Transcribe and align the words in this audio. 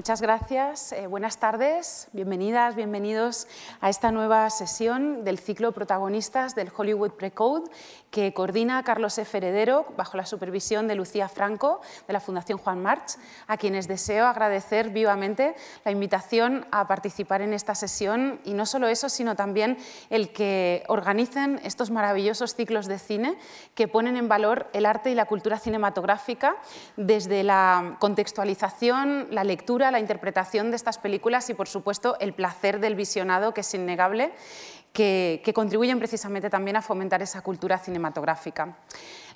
Muchas 0.00 0.22
gracias. 0.22 0.92
Eh, 0.92 1.08
buenas 1.08 1.36
tardes. 1.36 2.08
Bienvenidas, 2.14 2.74
bienvenidos 2.74 3.46
a 3.82 3.90
esta 3.90 4.10
nueva 4.10 4.48
sesión 4.48 5.24
del 5.24 5.38
ciclo 5.38 5.72
Protagonistas 5.72 6.54
del 6.54 6.72
Hollywood 6.74 7.10
Precode 7.10 7.70
que 8.10 8.32
coordina 8.32 8.82
Carlos 8.82 9.18
F. 9.18 9.36
Heredero 9.36 9.86
bajo 9.98 10.16
la 10.16 10.26
supervisión 10.26 10.88
de 10.88 10.94
Lucía 10.94 11.28
Franco 11.28 11.80
de 12.06 12.12
la 12.12 12.20
Fundación 12.20 12.58
Juan 12.58 12.82
March, 12.82 13.18
a 13.46 13.56
quienes 13.56 13.88
deseo 13.88 14.26
agradecer 14.26 14.90
vivamente 14.90 15.54
la 15.84 15.92
invitación 15.92 16.66
a 16.72 16.88
participar 16.88 17.42
en 17.42 17.52
esta 17.52 17.74
sesión 17.74 18.40
y 18.44 18.54
no 18.54 18.66
solo 18.66 18.88
eso, 18.88 19.08
sino 19.08 19.36
también 19.36 19.76
el 20.08 20.32
que 20.32 20.82
organicen 20.88 21.60
estos 21.62 21.90
maravillosos 21.90 22.54
ciclos 22.54 22.86
de 22.86 22.98
cine 22.98 23.38
que 23.74 23.86
ponen 23.86 24.16
en 24.16 24.28
valor 24.28 24.68
el 24.72 24.86
arte 24.86 25.10
y 25.10 25.14
la 25.14 25.26
cultura 25.26 25.58
cinematográfica 25.58 26.56
desde 26.96 27.44
la 27.44 27.96
contextualización, 28.00 29.28
la 29.30 29.44
lectura, 29.44 29.89
la 29.90 30.00
interpretación 30.00 30.70
de 30.70 30.76
estas 30.76 30.98
películas 30.98 31.48
y, 31.50 31.54
por 31.54 31.68
supuesto, 31.68 32.16
el 32.20 32.34
placer 32.34 32.80
del 32.80 32.94
visionado, 32.94 33.54
que 33.54 33.62
es 33.62 33.74
innegable, 33.74 34.32
que, 34.92 35.52
contribuyen 35.54 35.98
precisamente 35.98 36.50
también 36.50 36.76
a 36.76 36.82
fomentar 36.82 37.22
esa 37.22 37.42
cultura 37.42 37.78
cinematográfica. 37.78 38.76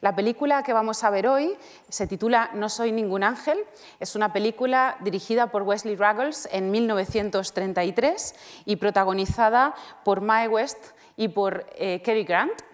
La 0.00 0.14
película 0.14 0.62
que 0.62 0.72
vamos 0.72 1.04
a 1.04 1.10
ver 1.10 1.26
hoy 1.26 1.56
se 1.88 2.06
titula 2.06 2.50
No 2.54 2.68
soy 2.68 2.92
ningún 2.92 3.22
ángel. 3.22 3.58
Es 4.00 4.16
una 4.16 4.32
película 4.32 4.96
dirigida 5.00 5.48
por 5.48 5.62
Wesley 5.62 5.96
Ruggles 5.96 6.48
en 6.52 6.70
1933 6.70 8.34
y 8.64 8.76
protagonizada 8.76 9.74
por 10.04 10.20
Mae 10.20 10.48
West 10.48 10.78
y 11.16 11.28
por 11.28 11.66
eh, 11.76 12.02
Cary 12.04 12.24
Grant. 12.24 12.73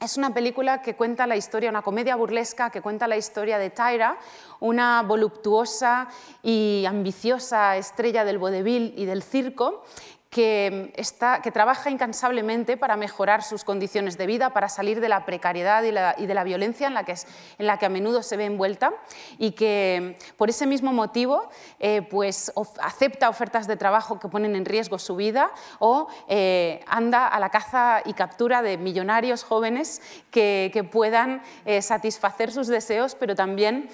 Es 0.00 0.16
una 0.16 0.32
película 0.32 0.80
que 0.80 0.96
cuenta 0.96 1.26
la 1.26 1.36
historia, 1.36 1.68
una 1.68 1.82
comedia 1.82 2.16
burlesca 2.16 2.70
que 2.70 2.80
cuenta 2.80 3.06
la 3.06 3.18
historia 3.18 3.58
de 3.58 3.68
Tyra, 3.68 4.18
una 4.58 5.02
voluptuosa 5.02 6.08
y 6.42 6.86
ambiciosa 6.88 7.76
estrella 7.76 8.24
del 8.24 8.38
vodevil 8.38 8.94
y 8.96 9.04
del 9.04 9.22
circo, 9.22 9.84
que, 10.30 10.92
está, 10.96 11.42
que, 11.42 11.50
trabaja 11.50 11.90
incansablemente 11.90 12.76
para 12.76 12.96
mejorar 12.96 13.42
sus 13.42 13.64
condiciones 13.64 14.16
de 14.16 14.26
vida, 14.26 14.50
para 14.50 14.68
salir 14.68 15.00
de 15.00 15.08
la 15.08 15.26
precariedad 15.26 15.82
y, 15.82 16.26
de 16.26 16.34
la 16.34 16.44
violencia 16.44 16.86
en 16.86 16.94
la, 16.94 17.78
que 17.78 17.86
a 17.86 17.88
menudo 17.88 18.22
se 18.22 18.36
ve 18.36 18.44
envuelta 18.44 18.92
y 19.38 19.50
que 19.52 20.16
por 20.36 20.48
ese 20.48 20.66
mismo 20.66 20.92
motivo 20.92 21.50
eh, 21.80 22.02
pues, 22.02 22.52
acepta 22.80 23.28
ofertas 23.28 23.66
de 23.66 23.76
trabajo 23.76 24.20
que 24.20 24.28
ponen 24.28 24.54
en 24.54 24.64
riesgo 24.64 25.00
su 25.00 25.16
vida 25.16 25.50
o 25.80 26.06
eh, 26.28 26.80
anda 26.86 27.26
a 27.26 27.40
la 27.40 27.50
caza 27.50 28.00
y 28.04 28.12
captura 28.12 28.62
de 28.62 28.78
millonarios 28.78 29.42
jóvenes 29.42 30.00
que, 30.30 30.70
que 30.72 30.84
puedan 30.84 31.42
eh, 31.64 31.82
satisfacer 31.82 32.52
sus 32.52 32.68
deseos 32.68 33.16
pero 33.16 33.34
también 33.34 33.90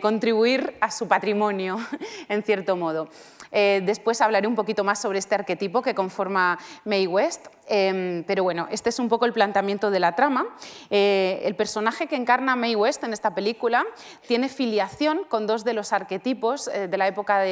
contribuir 0.00 0.76
a 0.80 0.90
su 0.90 1.08
patrimonio 1.08 1.78
en 2.28 2.42
cierto 2.42 2.76
modo. 2.76 3.08
Eh, 3.52 3.82
después 3.84 4.20
hablaré 4.20 4.46
un 4.46 4.54
poquito 4.54 4.84
más 4.84 5.00
sobre 5.00 5.18
este 5.18 5.34
arquetipo 5.34 5.82
que 5.82 5.94
conforma 5.94 6.58
May 6.84 7.06
West. 7.06 7.48
Em, 7.72 8.24
pero 8.24 8.42
bueno, 8.42 8.66
este 8.72 8.88
es 8.88 8.98
un 8.98 9.08
poco 9.08 9.26
el 9.26 9.32
planteamiento 9.32 9.92
de 9.92 10.00
la 10.00 10.16
trama. 10.16 10.44
Eh, 10.90 11.40
el 11.44 11.54
personaje 11.54 12.08
que 12.08 12.16
encarna 12.16 12.56
May 12.56 12.74
West 12.74 13.04
en 13.04 13.12
esta 13.12 13.32
película 13.32 13.86
tiene 14.26 14.48
filiación 14.48 15.20
con 15.28 15.46
dos 15.46 15.62
de 15.62 15.72
los 15.72 15.92
arquetipos 15.92 16.66
eh, 16.66 16.88
de, 16.88 16.98
la 16.98 17.06
época 17.06 17.44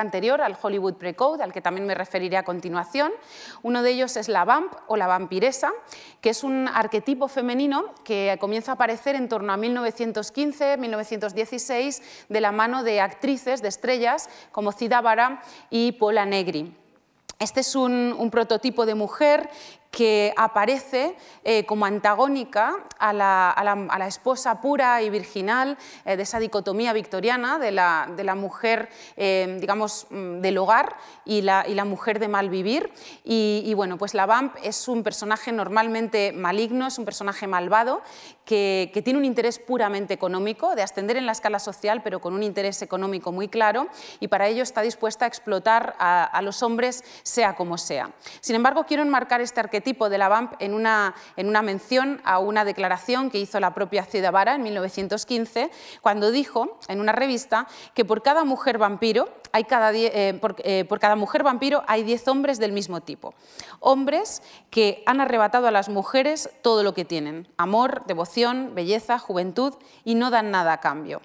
anterior 0.00 0.40
al 0.40 0.56
Hollywood 0.60 0.94
Pre-Code, 0.94 1.42
al 1.42 1.52
que 1.52 1.60
también 1.60 1.86
me 1.86 1.94
referiré 1.94 2.38
a 2.38 2.44
continuación. 2.44 3.12
Uno 3.62 3.82
de 3.82 3.90
ellos 3.90 4.16
es 4.16 4.30
la 4.30 4.46
vamp 4.46 4.72
o 4.86 4.96
la 4.96 5.06
vampiresa, 5.06 5.70
que 6.22 6.30
es 6.30 6.42
un 6.42 6.70
arquetipo 6.72 7.28
femenino 7.28 7.92
que 8.04 8.38
comienza 8.40 8.72
a 8.72 8.76
aparecer 8.76 9.16
en 9.16 9.28
torno 9.28 9.52
a 9.52 9.58
1915-1916 9.58 12.02
de 12.30 12.40
la 12.40 12.52
mano 12.52 12.84
de 12.84 13.02
actrices, 13.02 13.60
de 13.60 13.68
estrellas 13.68 14.30
como 14.50 14.72
Cida 14.72 15.02
Bara 15.02 15.42
y 15.68 15.92
Paula 15.92 16.24
Negri. 16.24 16.85
Este 17.38 17.60
es 17.60 17.74
un, 17.74 18.28
prototipo 18.30 18.86
de 18.86 18.94
mujer 18.94 19.50
que 19.96 20.34
aparece 20.36 21.16
eh, 21.42 21.64
como 21.64 21.86
antagónica 21.86 22.84
a 22.98 23.14
la, 23.14 24.06
esposa 24.06 24.60
pura 24.60 25.00
y 25.00 25.08
virginal 25.08 25.78
eh, 26.04 26.18
de 26.18 26.22
esa 26.22 26.38
dicotomía 26.38 26.92
victoriana 26.92 27.58
de 27.58 27.72
la, 27.72 28.34
mujer, 28.36 28.90
eh, 29.16 29.56
digamos, 29.58 30.06
mm, 30.10 30.40
del 30.42 30.58
hogar 30.58 30.98
y 31.24 31.40
la, 31.40 31.64
mujer 31.86 32.18
de 32.18 32.28
mal 32.28 32.50
vivir. 32.50 32.92
Y, 33.24 33.72
bueno, 33.72 33.96
pues 33.96 34.12
la 34.12 34.26
Vamp 34.26 34.54
es 34.62 34.86
un 34.86 35.02
personaje 35.02 35.50
normalmente 35.50 36.30
maligno, 36.30 36.88
es 36.88 36.98
un 36.98 37.06
personaje 37.06 37.46
malvado 37.46 38.02
que, 38.44 38.92
tiene 39.02 39.18
un 39.18 39.24
interés 39.24 39.58
puramente 39.58 40.12
económico, 40.12 40.74
de 40.74 40.82
ascender 40.82 41.16
en 41.16 41.24
la 41.24 41.32
escala 41.32 41.58
social, 41.58 42.02
pero 42.02 42.20
con 42.20 42.34
un 42.34 42.42
interés 42.42 42.82
económico 42.82 43.32
muy 43.32 43.48
claro, 43.48 43.88
y 44.20 44.28
para 44.28 44.46
ello 44.46 44.62
está 44.62 44.82
dispuesta 44.82 45.24
a 45.24 45.28
explotar 45.28 45.96
a, 45.98 46.24
a 46.24 46.42
los 46.42 46.62
hombres, 46.62 47.02
sea 47.22 47.54
como 47.54 47.78
sea. 47.78 48.10
Sin 48.40 48.56
embargo, 48.56 48.84
quiero 48.84 49.02
enmarcar 49.02 49.40
este 49.40 49.60
arquetipo 49.60 49.85
tipo 49.86 50.08
de 50.08 50.18
la 50.18 50.28
VAMP 50.28 50.54
en 50.58 50.74
una, 50.74 51.14
en 51.36 51.46
una 51.46 51.62
mención 51.62 52.20
a 52.24 52.40
una 52.40 52.64
declaración 52.64 53.30
que 53.30 53.38
hizo 53.38 53.60
la 53.60 53.72
propia 53.72 54.04
Vara 54.32 54.56
en 54.56 54.64
1915, 54.64 55.70
cuando 56.00 56.32
dijo 56.32 56.80
en 56.88 57.00
una 57.00 57.12
revista 57.12 57.68
que 57.94 58.04
por 58.04 58.20
cada 58.20 58.44
mujer 58.44 58.78
vampiro 58.78 59.28
hay 59.52 59.62
cada 59.62 59.92
eh, 59.94 60.40
eh, 60.64 60.84
por, 60.88 60.98
cada 60.98 61.14
mujer 61.14 61.44
vampiro 61.44 61.84
hay 61.86 62.02
10 62.02 62.26
hombres 62.26 62.58
del 62.58 62.72
mismo 62.72 63.00
tipo. 63.00 63.32
Hombres 63.78 64.42
que 64.70 65.04
han 65.06 65.20
arrebatado 65.20 65.68
a 65.68 65.70
las 65.70 65.88
mujeres 65.88 66.50
todo 66.62 66.82
lo 66.82 66.92
que 66.92 67.04
tienen, 67.04 67.46
amor, 67.56 68.02
devoción, 68.06 68.72
belleza, 68.74 69.20
juventud, 69.20 69.72
y 70.04 70.16
no 70.16 70.30
dan 70.30 70.50
nada 70.50 70.72
a 70.72 70.80
cambio. 70.80 71.22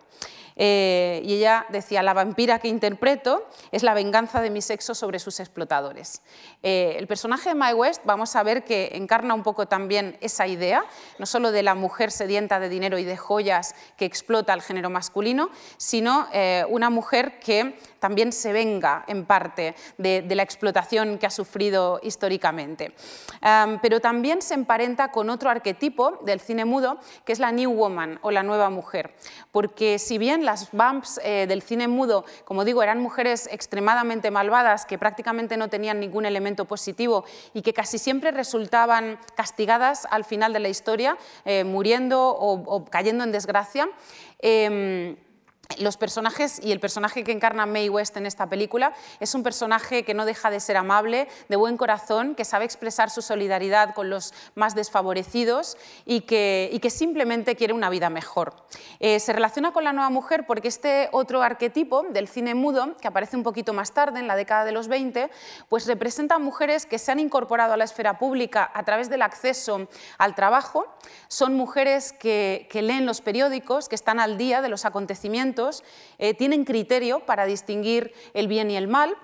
Eh, 0.55 1.21
y 1.23 1.35
ella 1.35 1.65
decía, 1.69 2.03
la 2.03 2.13
vampira 2.13 2.59
que 2.59 2.67
interpreto 2.67 3.47
es 3.71 3.83
la 3.83 3.93
venganza 3.93 4.41
de 4.41 4.49
mi 4.49 4.61
sexo 4.61 4.95
sobre 4.95 5.19
sus 5.19 5.39
explotadores. 5.39 6.21
Eh, 6.63 6.95
el 6.97 7.07
personaje 7.07 7.49
de 7.49 7.55
Mae 7.55 7.73
West 7.73 8.01
vamos 8.05 8.35
a 8.35 8.43
ver 8.43 8.63
que 8.63 8.91
encarna 8.93 9.33
un 9.33 9.43
poco 9.43 9.67
también 9.67 10.17
esa 10.21 10.47
idea, 10.47 10.83
no 11.19 11.25
solo 11.25 11.51
de 11.51 11.63
la 11.63 11.75
mujer 11.75 12.11
sedienta 12.11 12.59
de 12.59 12.69
dinero 12.69 12.97
y 12.97 13.03
de 13.03 13.17
joyas 13.17 13.75
que 13.97 14.05
explota 14.05 14.53
al 14.53 14.61
género 14.61 14.89
masculino, 14.89 15.49
sino 15.77 16.27
eh, 16.33 16.65
una 16.69 16.89
mujer 16.89 17.39
que 17.39 17.79
también 17.99 18.31
se 18.31 18.51
venga 18.51 19.05
en 19.07 19.25
parte 19.25 19.75
de, 19.97 20.25
la 20.31 20.43
explotación 20.43 21.17
que 21.17 21.27
ha 21.27 21.29
sufrido 21.29 21.99
históricamente. 22.01 22.93
pero 23.81 23.99
también 23.99 24.41
se 24.41 24.53
emparenta 24.53 25.11
con 25.11 25.29
otro 25.29 25.49
arquetipo 25.49 26.19
del 26.23 26.39
cine 26.39 26.65
mudo, 26.65 26.99
que 27.25 27.33
es 27.33 27.39
la 27.39 27.51
New 27.51 27.71
Woman 27.73 28.19
o 28.21 28.31
la 28.31 28.43
nueva 28.43 28.69
mujer, 28.69 29.13
porque 29.51 29.99
si 29.99 30.17
bien 30.17 30.40
las 30.41 30.71
vamps 30.71 31.19
eh, 31.23 31.45
del 31.47 31.61
cine 31.61 31.87
mudo, 31.87 32.25
como 32.45 32.65
digo, 32.65 32.83
eran 32.83 32.99
mujeres 32.99 33.47
extremadamente 33.51 34.31
malvadas 34.31 34.85
que 34.85 34.97
prácticamente 34.97 35.57
no 35.57 35.69
tenían 35.69 35.99
ningún 35.99 36.25
elemento 36.25 36.65
positivo 36.65 37.25
y 37.53 37.61
que 37.61 37.73
casi 37.73 37.97
siempre 37.97 38.31
resultaban 38.31 39.19
castigadas 39.35 40.07
al 40.09 40.25
final 40.25 40.53
de 40.53 40.59
la 40.59 40.69
historia, 40.69 41.17
eh, 41.45 41.63
muriendo 41.63 42.27
o, 42.29 42.85
cayendo 42.85 43.23
en 43.23 43.31
desgracia. 43.31 43.89
Em, 44.39 45.15
los 45.77 45.97
personajes 45.97 46.59
y 46.63 46.71
el 46.71 46.79
personaje 46.79 47.23
que 47.23 47.31
encarna 47.31 47.65
Mae 47.65 47.89
West 47.89 48.17
en 48.17 48.25
esta 48.25 48.47
película 48.47 48.93
es 49.19 49.35
un 49.35 49.43
personaje 49.43 50.03
que 50.03 50.13
no 50.13 50.25
deja 50.25 50.49
de 50.49 50.59
ser 50.59 50.77
amable, 50.77 51.27
de 51.49 51.55
buen 51.55 51.77
corazón, 51.77 52.35
que 52.35 52.45
sabe 52.45 52.65
expresar 52.65 53.09
su 53.09 53.21
solidaridad 53.21 53.93
con 53.93 54.09
los 54.09 54.33
más 54.55 54.75
desfavorecidos 54.75 55.77
y 56.05 56.21
que, 56.21 56.77
que 56.81 56.89
simplemente 56.89 57.55
quiere 57.55 57.73
una 57.73 57.89
vida 57.89 58.09
mejor. 58.09 58.53
Eh, 58.99 59.19
se 59.19 59.33
relaciona 59.33 59.71
con 59.71 59.83
la 59.83 59.93
nueva 59.93 60.09
mujer 60.09 60.45
porque 60.45 60.67
este 60.67 61.09
otro 61.11 61.41
arquetipo 61.41 62.03
del 62.03 62.27
cine 62.27 62.55
mudo, 62.55 62.95
que 62.97 63.07
aparece 63.07 63.37
un 63.37 63.43
poquito 63.43 63.73
más 63.73 63.93
tarde, 63.93 64.19
en 64.19 64.27
la 64.27 64.35
década 64.35 64.65
de 64.65 64.71
los 64.71 64.87
20, 64.87 65.29
pues 65.69 65.87
representa 65.87 66.39
mujeres 66.39 66.85
que 66.85 66.99
se 66.99 67.11
han 67.11 67.19
incorporado 67.19 67.73
a 67.73 67.77
la 67.77 67.83
esfera 67.83 68.17
pública 68.17 68.69
a 68.73 68.83
través 68.83 69.09
del 69.09 69.21
acceso 69.21 69.87
al 70.17 70.35
trabajo, 70.35 70.87
son 71.27 71.55
mujeres 71.55 72.13
que 72.13 72.67
leen 72.73 73.05
los 73.05 73.21
periódicos, 73.21 73.87
que 73.89 73.95
están 73.95 74.19
al 74.19 74.37
día 74.37 74.61
de 74.61 74.69
los 74.69 74.85
acontecimientos, 74.85 75.60
eh, 76.17 76.33
tienen 76.33 76.65
criterio 76.65 77.25
para 77.25 77.45
distinguir 77.45 78.13
el 78.33 78.47
bien 78.47 78.71
y 78.71 78.75
el 78.75 78.87
mal 78.87 79.15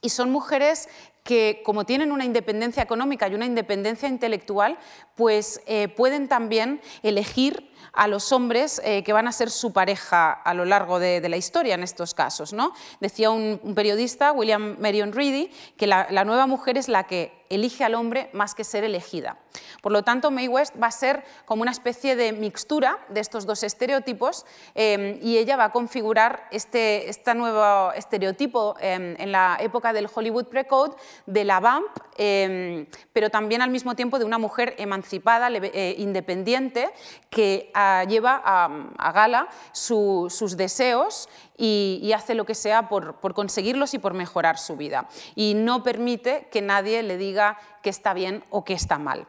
y 0.00 0.10
son 0.10 0.30
mujeres 0.30 0.88
que 1.26 1.60
como 1.64 1.84
tienen 1.84 2.12
una 2.12 2.24
independencia 2.24 2.82
económica 2.82 3.28
y 3.28 3.34
una 3.34 3.44
independencia 3.44 4.08
intelectual, 4.08 4.78
pues 5.16 5.60
eh, 5.66 5.88
pueden 5.88 6.28
también 6.28 6.80
elegir 7.02 7.70
a 7.92 8.06
los 8.06 8.30
hombres 8.32 8.80
eh, 8.84 9.02
que 9.02 9.12
van 9.12 9.26
a 9.26 9.32
ser 9.32 9.50
su 9.50 9.72
pareja 9.72 10.32
a 10.32 10.54
lo 10.54 10.64
largo 10.64 10.98
de, 10.98 11.26
la 11.28 11.36
historia 11.36 11.74
en 11.74 11.82
estos 11.82 12.14
casos. 12.14 12.52
¿no? 12.52 12.72
Decía 13.00 13.30
un, 13.30 13.58
periodista, 13.74 14.32
William 14.32 14.76
Marion 14.78 15.12
Reedy, 15.12 15.50
que 15.76 15.86
la 15.86 16.24
nueva 16.24 16.46
mujer 16.46 16.78
es 16.78 16.88
la 16.88 17.04
que 17.04 17.46
elige 17.50 17.84
al 17.84 17.94
hombre 17.94 18.30
más 18.32 18.54
que 18.54 18.64
ser 18.64 18.84
elegida. 18.84 19.36
Por 19.80 19.92
lo 19.92 20.02
tanto, 20.02 20.30
Mae 20.30 20.48
West 20.48 20.74
va 20.80 20.88
a 20.88 20.90
ser 20.90 21.24
como 21.44 21.62
una 21.62 21.70
especie 21.70 22.16
de 22.16 22.32
mixtura 22.32 22.98
de 23.08 23.20
estos 23.20 23.46
dos 23.46 23.62
estereotipos 23.62 24.44
eh, 24.74 25.18
y 25.22 25.38
ella 25.38 25.56
va 25.56 25.66
a 25.66 25.72
configurar 25.72 26.48
este, 26.50 27.10
nuevo 27.34 27.92
estereotipo 27.92 28.76
eh, 28.80 29.16
en 29.18 29.32
la 29.32 29.56
época 29.60 29.92
del 29.92 30.08
Hollywood 30.12 30.46
Pre-Code 30.46 30.96
de 31.24 31.44
la 31.44 31.60
vamp, 31.60 31.86
em, 32.18 32.86
pero 33.12 33.30
también 33.30 33.62
al 33.62 33.70
mismo 33.70 33.94
tiempo 33.94 34.18
de 34.18 34.24
una 34.24 34.38
mujer 34.38 34.74
emancipada, 34.78 35.48
eh, 35.50 35.94
independiente, 35.98 36.90
que 37.30 37.70
ah, 37.74 38.04
lleva 38.08 38.42
a, 38.44 39.12
gala 39.12 39.48
sus 39.72 40.56
deseos 40.56 41.28
y, 41.56 42.12
hace 42.14 42.34
lo 42.34 42.46
que 42.46 42.54
sea 42.54 42.88
por 42.88 43.34
conseguirlos 43.34 43.94
y 43.94 43.98
por 43.98 44.14
mejorar 44.14 44.58
su 44.58 44.76
vida. 44.76 45.08
Y 45.34 45.54
no 45.54 45.82
permite 45.82 46.48
que 46.50 46.62
nadie 46.62 47.02
le 47.02 47.18
diga 47.18 47.58
que 47.82 47.90
está 47.90 48.14
bien 48.14 48.42
o 48.50 48.64
que 48.64 48.72
está 48.72 48.98
mal. 48.98 49.26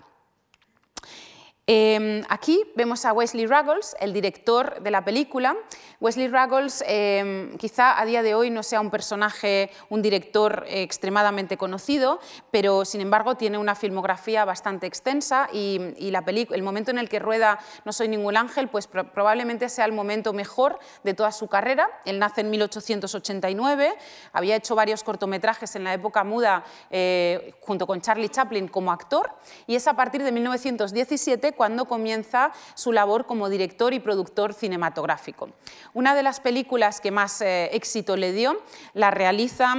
Em, 1.70 2.24
aquí 2.30 2.64
vemos 2.78 3.04
a 3.04 3.12
Wesley 3.12 3.46
Ruggles, 3.46 3.94
el 4.00 4.14
director 4.14 4.82
de 4.82 4.90
la 4.90 5.04
película. 5.04 5.54
Wesley 6.00 6.30
Ruggles 6.30 6.82
em, 6.88 7.58
quizá 7.58 8.00
a 8.00 8.06
día 8.06 8.24
de 8.24 8.36
hoy 8.36 8.50
no 8.50 8.64
sea 8.64 8.80
un 8.80 8.90
personaje, 8.90 9.70
un 9.90 10.02
director 10.02 10.64
extremadamente 10.70 11.58
conocido, 11.58 12.22
pero 12.52 12.86
sin 12.86 13.02
embargo 13.02 13.36
tiene 13.36 13.58
una 13.58 13.76
filmografía 13.76 14.46
bastante 14.46 14.88
extensa 14.88 15.50
y, 15.52 15.78
la 16.10 16.24
el 16.28 16.64
momento 16.64 16.92
en 16.92 17.00
el 17.00 17.10
que 17.10 17.20
rueda 17.20 17.60
No 17.84 17.92
soy 17.92 18.08
ningún 18.08 18.38
ángel 18.38 18.70
pues 18.70 18.88
probablemente 18.88 19.68
sea 19.68 19.84
el 19.84 19.92
momento 19.92 20.32
mejor 20.32 20.80
de 21.04 21.14
toda 21.14 21.34
su 21.34 21.48
carrera. 21.48 21.90
Él 22.06 22.18
nace 22.18 22.42
en 22.42 22.50
1889, 22.50 23.94
había 24.32 24.56
hecho 24.56 24.74
varios 24.74 25.04
cortometrajes 25.04 25.76
en 25.76 25.84
la 25.84 25.94
época 25.94 26.24
muda 26.24 26.64
eh, 26.90 27.54
junto 27.60 27.86
con 27.86 28.00
Charlie 28.00 28.30
Chaplin 28.30 28.70
como 28.70 28.94
actor 28.94 29.32
y 29.66 29.76
es 29.76 29.86
a 29.88 29.94
partir 29.94 30.24
de 30.24 30.32
1917 30.32 31.57
cuando 31.58 31.86
comienza 31.86 32.52
su 32.76 32.94
labor 32.94 33.26
como 33.26 33.50
director 33.50 33.94
y 33.94 34.00
productor 34.00 34.54
cinematográfico. 34.54 35.50
Una 35.94 36.16
de 36.16 36.24
las 36.24 36.40
películas 36.40 37.02
que 37.02 37.12
más 37.12 37.42
eh, 37.42 37.70
éxito 37.74 38.16
le 38.16 38.32
dio 38.32 38.62
la 38.94 39.12
realiza 39.12 39.76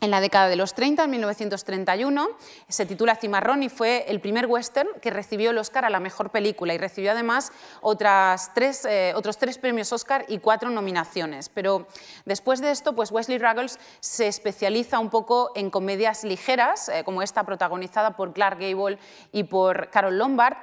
en 0.00 0.10
la 0.10 0.20
década 0.20 0.48
de 0.48 0.56
los 0.56 0.74
30, 0.74 1.04
en 1.04 1.10
1931, 1.10 2.28
se 2.68 2.84
titula 2.86 3.16
Cimarrón 3.16 3.62
y 3.62 3.68
fue 3.68 4.04
el 4.08 4.20
primer 4.20 4.46
western 4.46 4.88
que 5.00 5.10
recibió 5.10 5.50
el 5.50 5.58
Oscar 5.58 5.84
a 5.84 5.90
la 5.90 6.00
mejor 6.00 6.30
película 6.30 6.74
y 6.74 6.78
recibió 6.78 7.12
además 7.12 7.52
otras 7.80 8.52
tres, 8.54 8.84
eh, 8.84 9.12
otros 9.16 9.38
tres 9.38 9.56
premios 9.56 9.92
Oscar 9.92 10.26
y 10.28 10.38
cuatro 10.38 10.68
nominaciones. 10.68 11.48
Pero 11.48 11.86
después 12.24 12.60
de 12.60 12.70
esto, 12.70 12.94
pues 12.94 13.10
Wesley 13.12 13.38
Ruggles 13.38 13.78
se 14.00 14.26
especializa 14.26 14.98
un 14.98 15.10
poco 15.10 15.52
en 15.54 15.70
comedias 15.70 16.24
ligeras, 16.24 16.88
eh, 16.88 17.02
como 17.04 17.22
esta 17.22 17.44
protagonizada 17.44 18.16
por 18.16 18.32
Clark 18.32 18.58
Gable 18.58 18.98
y 19.32 19.44
por 19.44 19.88
Carol 19.90 20.18
Lombard, 20.18 20.56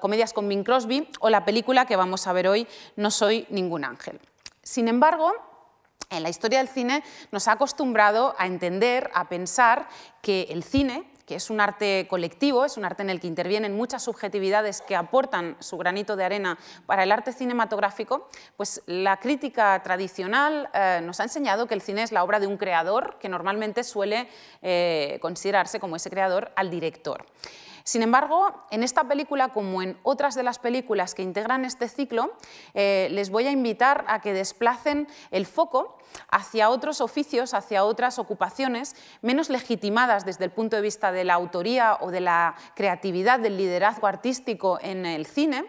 comedias 0.00 0.32
con 0.32 0.48
Bing 0.48 0.64
Crosby, 0.64 1.08
o 1.20 1.30
la 1.30 1.44
película 1.44 1.86
que 1.86 1.96
vamos 1.96 2.26
a 2.26 2.32
ver 2.32 2.48
hoy, 2.48 2.66
No 2.96 3.10
soy 3.10 3.46
ningún 3.50 3.84
ángel. 3.84 4.20
Sin 4.62 4.88
embargo, 4.88 5.32
en 6.10 6.22
la 6.22 6.28
historia 6.28 6.58
del 6.58 6.68
cine 6.68 7.02
nos 7.30 7.48
ha 7.48 7.52
acostumbrado 7.52 8.34
a 8.38 8.46
entender, 8.46 9.10
a 9.14 9.28
pensar 9.28 9.88
que 10.20 10.48
el 10.50 10.62
cine, 10.62 11.04
que 11.24 11.36
es 11.36 11.48
un 11.48 11.60
arte 11.60 12.06
colectivo, 12.10 12.64
es 12.64 12.76
un 12.76 12.84
arte 12.84 13.02
en 13.02 13.10
el 13.10 13.20
que 13.20 13.28
intervienen 13.28 13.76
muchas 13.76 14.02
subjetividades 14.02 14.82
que 14.82 14.96
aportan 14.96 15.56
su 15.60 15.78
granito 15.78 16.16
de 16.16 16.24
arena 16.24 16.58
para 16.86 17.04
el 17.04 17.12
arte 17.12 17.32
cinematográfico, 17.32 18.28
pues 18.56 18.82
la 18.86 19.18
crítica 19.18 19.80
tradicional 19.82 20.68
eh, 20.74 21.00
nos 21.02 21.20
ha 21.20 21.22
enseñado 21.22 21.66
que 21.66 21.74
el 21.74 21.82
cine 21.82 22.02
es 22.02 22.12
la 22.12 22.24
obra 22.24 22.40
de 22.40 22.48
un 22.48 22.56
creador 22.56 23.16
que 23.20 23.28
normalmente 23.28 23.84
suele 23.84 24.28
eh, 24.60 25.18
considerarse 25.22 25.78
como 25.78 25.96
ese 25.96 26.10
creador 26.10 26.50
al 26.56 26.70
director. 26.70 27.24
Sin 27.84 28.02
embargo, 28.02 28.64
en 28.70 28.82
esta 28.82 29.04
película, 29.04 29.48
como 29.48 29.82
en 29.82 29.98
otras 30.02 30.34
de 30.34 30.42
las 30.42 30.58
películas 30.58 31.14
que 31.14 31.22
integran 31.22 31.64
este 31.64 31.88
ciclo, 31.88 32.32
eh, 32.74 33.08
les 33.10 33.30
voy 33.30 33.46
a 33.46 33.50
invitar 33.50 34.04
a 34.08 34.20
que 34.20 34.32
desplacen 34.32 35.08
el 35.30 35.46
foco 35.46 35.98
hacia 36.28 36.70
otros 36.70 37.00
oficios, 37.00 37.54
hacia 37.54 37.84
otras 37.84 38.18
ocupaciones 38.18 38.96
menos 39.22 39.48
legitimadas 39.50 40.24
desde 40.24 40.44
el 40.44 40.50
punto 40.50 40.76
de 40.76 40.82
vista 40.82 41.12
de 41.12 41.24
la 41.24 41.34
autoría 41.34 41.98
o 42.00 42.10
de 42.10 42.20
la 42.20 42.54
creatividad, 42.74 43.40
del 43.40 43.56
liderazgo 43.56 44.06
artístico 44.06 44.78
en 44.82 45.06
el 45.06 45.26
cine, 45.26 45.64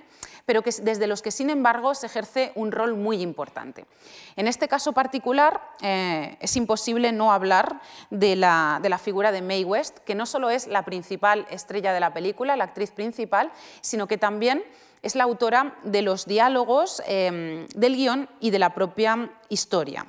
pero 0.45 0.61
que, 0.61 0.71
desde 0.81 1.07
los 1.07 1.21
que, 1.21 1.31
sin 1.31 1.49
embargo, 1.49 1.93
se 1.95 2.07
ejerce 2.07 2.51
un 2.55 2.71
rol 2.71 2.95
muy 2.95 3.21
importante. 3.21 3.85
En 4.35 4.47
este 4.47 4.67
caso 4.67 4.93
particular, 4.93 5.61
eh, 5.81 6.37
es 6.39 6.55
imposible 6.55 7.11
no 7.11 7.31
hablar 7.31 7.81
de 8.09 8.35
la, 8.35 8.79
de 8.81 8.89
la, 8.89 8.97
figura 8.97 9.31
de 9.31 9.41
Mae 9.41 9.65
West, 9.65 9.99
que 9.99 10.15
no 10.15 10.25
solo 10.25 10.49
es 10.49 10.67
la 10.67 10.85
principal 10.85 11.45
estrella 11.49 11.93
de 11.93 11.99
la 11.99 12.13
película, 12.13 12.55
la 12.55 12.65
actriz 12.65 12.91
principal, 12.91 13.51
sino 13.81 14.07
que 14.07 14.17
también 14.17 14.63
es 15.01 15.15
la 15.15 15.23
autora 15.23 15.75
de 15.83 16.01
los 16.01 16.25
diálogos, 16.25 17.01
eh, 17.07 17.65
del 17.75 17.95
guion 17.95 18.29
y 18.39 18.51
de 18.51 18.59
la 18.59 18.73
propia 18.73 19.31
historia. 19.49 20.05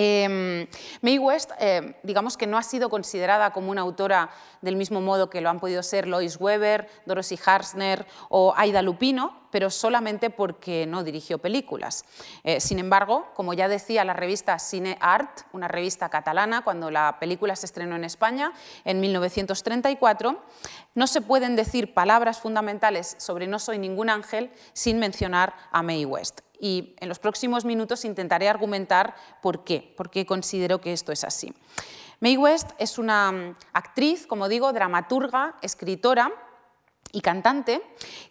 Eh, 0.00 0.68
Mae 1.02 1.18
West, 1.18 1.50
em, 1.58 1.92
digamos 2.04 2.36
que 2.36 2.46
no 2.46 2.56
ha 2.56 2.62
sido 2.62 2.88
considerada 2.88 3.52
como 3.52 3.72
una 3.72 3.80
autora 3.80 4.30
del 4.62 4.76
mismo 4.76 5.00
modo 5.00 5.28
que 5.28 5.40
lo 5.40 5.50
han 5.50 5.58
podido 5.58 5.82
ser 5.82 6.06
Lois 6.06 6.36
Weber, 6.38 6.88
Dorothy 7.04 7.36
Harsner 7.44 8.06
o 8.28 8.54
Aida 8.56 8.80
Lupino, 8.80 9.48
pero 9.50 9.70
solamente 9.70 10.30
porque 10.30 10.86
no 10.86 11.02
dirigió 11.02 11.38
películas. 11.38 12.04
Eh, 12.44 12.60
sin 12.60 12.78
embargo, 12.78 13.26
como 13.34 13.54
ya 13.54 13.66
decía 13.66 14.04
la 14.04 14.12
revista 14.12 14.60
Cine 14.60 14.98
Art, 15.00 15.40
una 15.52 15.66
revista 15.66 16.08
catalana, 16.08 16.62
cuando 16.62 16.92
la 16.92 17.18
película 17.18 17.56
se 17.56 17.66
estrenó 17.66 17.96
en 17.96 18.04
España 18.04 18.52
en 18.84 19.00
1934, 19.00 20.40
no 20.94 21.06
se 21.08 21.20
pueden 21.22 21.56
decir 21.56 21.92
palabras 21.92 22.38
fundamentales 22.38 23.16
sobre 23.18 23.48
No 23.48 23.58
soy 23.58 23.78
ningún 23.78 24.10
ángel 24.10 24.52
sin 24.74 25.00
mencionar 25.00 25.56
a 25.72 25.82
Mae 25.82 26.06
West 26.06 26.47
y 26.60 26.94
en 27.00 27.08
los 27.08 27.18
próximos 27.18 27.64
minutos 27.64 28.04
intentaré 28.04 28.48
argumentar 28.48 29.14
por 29.42 29.64
qué, 29.64 29.94
por 29.96 30.10
qué 30.10 30.26
considero 30.26 30.80
que 30.80 30.92
esto 30.92 31.12
es 31.12 31.24
así. 31.24 31.52
Mae 32.20 32.36
West 32.36 32.70
es 32.78 32.98
una 32.98 33.30
mm, 33.30 33.56
actriz, 33.72 34.26
como 34.26 34.48
digo, 34.48 34.72
dramaturga, 34.72 35.56
escritora 35.62 36.32
y 37.12 37.20
cantante 37.20 37.80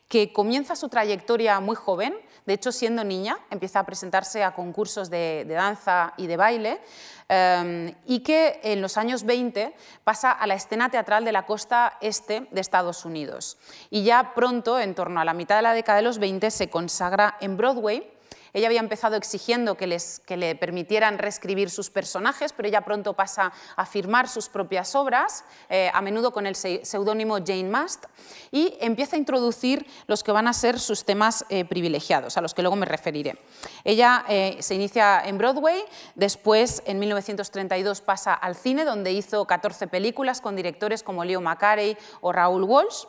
que 0.07 0.31
comienza 0.31 0.75
su 0.75 0.89
trayectoria 0.89 1.59
muy 1.59 1.75
joven, 1.75 2.15
de 2.45 2.53
hecho 2.53 2.71
siendo 2.71 3.03
niña 3.03 3.37
empieza 3.49 3.79
a 3.79 3.85
presentarse 3.85 4.43
a 4.43 4.53
concursos 4.53 5.09
de, 5.09 5.45
danza 5.45 6.13
y 6.15 6.27
de 6.27 6.37
baile 6.37 6.79
em, 7.27 7.93
y 8.05 8.19
que 8.19 8.59
en 8.63 8.81
los 8.81 8.97
años 8.97 9.23
20 9.23 9.75
pasa 10.03 10.31
a 10.31 10.47
la 10.47 10.53
escena 10.53 10.89
teatral 10.89 11.25
de 11.25 11.31
la 11.31 11.45
costa 11.45 11.97
este 12.01 12.47
de 12.51 12.61
Estados 12.61 13.03
Unidos 13.03 13.57
y 13.89 14.03
ya 14.03 14.33
pronto, 14.35 14.79
en 14.79 14.95
torno 14.95 15.19
a 15.19 15.25
la 15.25 15.33
mitad 15.33 15.55
de 15.55 15.63
la 15.63 15.73
década 15.73 15.97
de 15.97 16.03
los 16.03 16.19
20, 16.19 16.51
se 16.51 16.69
consagra 16.69 17.37
en 17.41 17.57
Broadway 17.57 18.16
ella 18.53 18.67
había 18.67 18.79
empezado 18.79 19.15
exigiendo 19.15 19.75
que, 19.75 19.87
les, 19.87 20.19
que 20.25 20.37
le 20.37 20.55
permitieran 20.55 21.17
reescribir 21.17 21.69
sus 21.69 21.89
personajes, 21.89 22.53
pero 22.53 22.67
ella 22.67 22.81
pronto 22.81 23.13
pasa 23.13 23.51
a 23.75 23.85
firmar 23.85 24.27
sus 24.27 24.49
propias 24.49 24.95
obras, 24.95 25.43
eh, 25.69 25.91
a 25.93 26.01
menudo 26.01 26.31
con 26.31 26.47
el 26.47 26.55
seudónimo 26.55 27.37
Jane 27.37 27.65
Mast, 27.65 28.05
y 28.51 28.77
empieza 28.79 29.15
a 29.15 29.19
introducir 29.19 29.85
los 30.07 30.23
que 30.23 30.31
van 30.31 30.47
a 30.47 30.53
ser 30.53 30.79
sus 30.79 31.05
temas 31.05 31.45
eh, 31.49 31.65
privilegiados, 31.65 32.37
a 32.37 32.41
los 32.41 32.53
que 32.53 32.61
luego 32.61 32.75
me 32.75 32.85
referiré. 32.85 33.37
Ella 33.83 34.25
eh, 34.27 34.57
se 34.59 34.75
inicia 34.75 35.21
en 35.25 35.37
Broadway, 35.37 35.83
después 36.15 36.83
en 36.85 36.99
1932 36.99 38.01
pasa 38.01 38.33
al 38.33 38.55
cine, 38.55 38.85
donde 38.85 39.11
hizo 39.11 39.45
14 39.45 39.87
películas 39.87 40.41
con 40.41 40.55
directores 40.55 41.03
como 41.03 41.23
Leo 41.23 41.41
McCarey 41.41 41.97
o 42.21 42.31
Raúl 42.31 42.63
Walsh. 42.63 43.05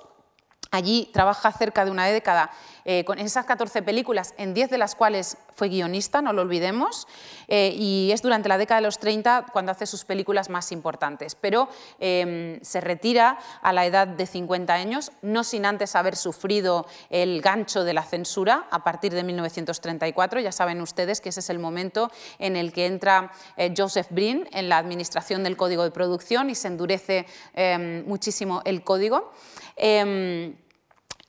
Allí 0.71 1.09
trabaja 1.13 1.51
cerca 1.53 1.85
de 1.85 1.91
una 1.91 2.07
década 2.07 2.51
eh, 2.85 3.05
con 3.05 3.19
esas 3.19 3.47
14 3.47 3.83
películas, 3.83 4.35
en 4.37 4.55
10 4.55 4.71
de 4.71 4.79
las 4.79 4.95
cuales 4.95 5.39
fue 5.55 5.69
guionista, 5.69 6.23
no 6.23 6.33
lo 6.33 6.43
olvidemos, 6.43 7.07
eh, 7.49 7.75
y 7.75 8.11
es 8.13 8.23
durante 8.23 8.49
la 8.49 8.59
década 8.59 8.81
de 8.81 8.87
los 8.87 8.99
30 8.99 9.47
cuando 9.53 9.73
hace 9.73 9.87
sus 9.87 10.05
películas 10.05 10.51
más 10.51 10.73
importantes. 10.73 11.35
Pero 11.35 11.69
em, 11.99 12.61
se 12.63 12.81
retira 12.81 13.39
a 13.63 13.73
la 13.73 13.87
edad 13.87 14.07
de 14.07 14.27
50 14.27 14.73
años, 14.73 15.13
no 15.23 15.43
sin 15.43 15.67
antes 15.67 15.97
haber 15.97 16.17
sufrido 16.17 16.87
el 17.11 17.41
gancho 17.41 17.85
de 17.85 17.95
la 17.95 18.03
censura 18.03 18.67
a 18.71 18.85
partir 18.85 19.13
de 19.13 19.23
1934. 19.23 20.41
Ya 20.41 20.53
saben 20.53 20.81
ustedes 20.81 21.21
que 21.21 21.31
ese 21.31 21.41
es 21.41 21.51
el 21.51 21.59
momento 21.59 22.11
en 22.39 22.57
el 22.57 22.73
que 22.73 22.87
entra 22.87 23.33
eh, 23.57 23.73
Joseph 23.77 24.09
Brin 24.11 24.49
en 24.53 24.69
la 24.69 24.79
administración 24.79 25.45
del 25.45 25.57
código 25.57 25.85
de 25.85 25.91
producción 25.91 26.51
y 26.51 26.55
se 26.55 26.69
endurece 26.69 27.27
em, 27.55 28.07
muchísimo 28.07 28.63
el 28.65 28.83
código. 28.83 29.33
Em, 29.79 30.57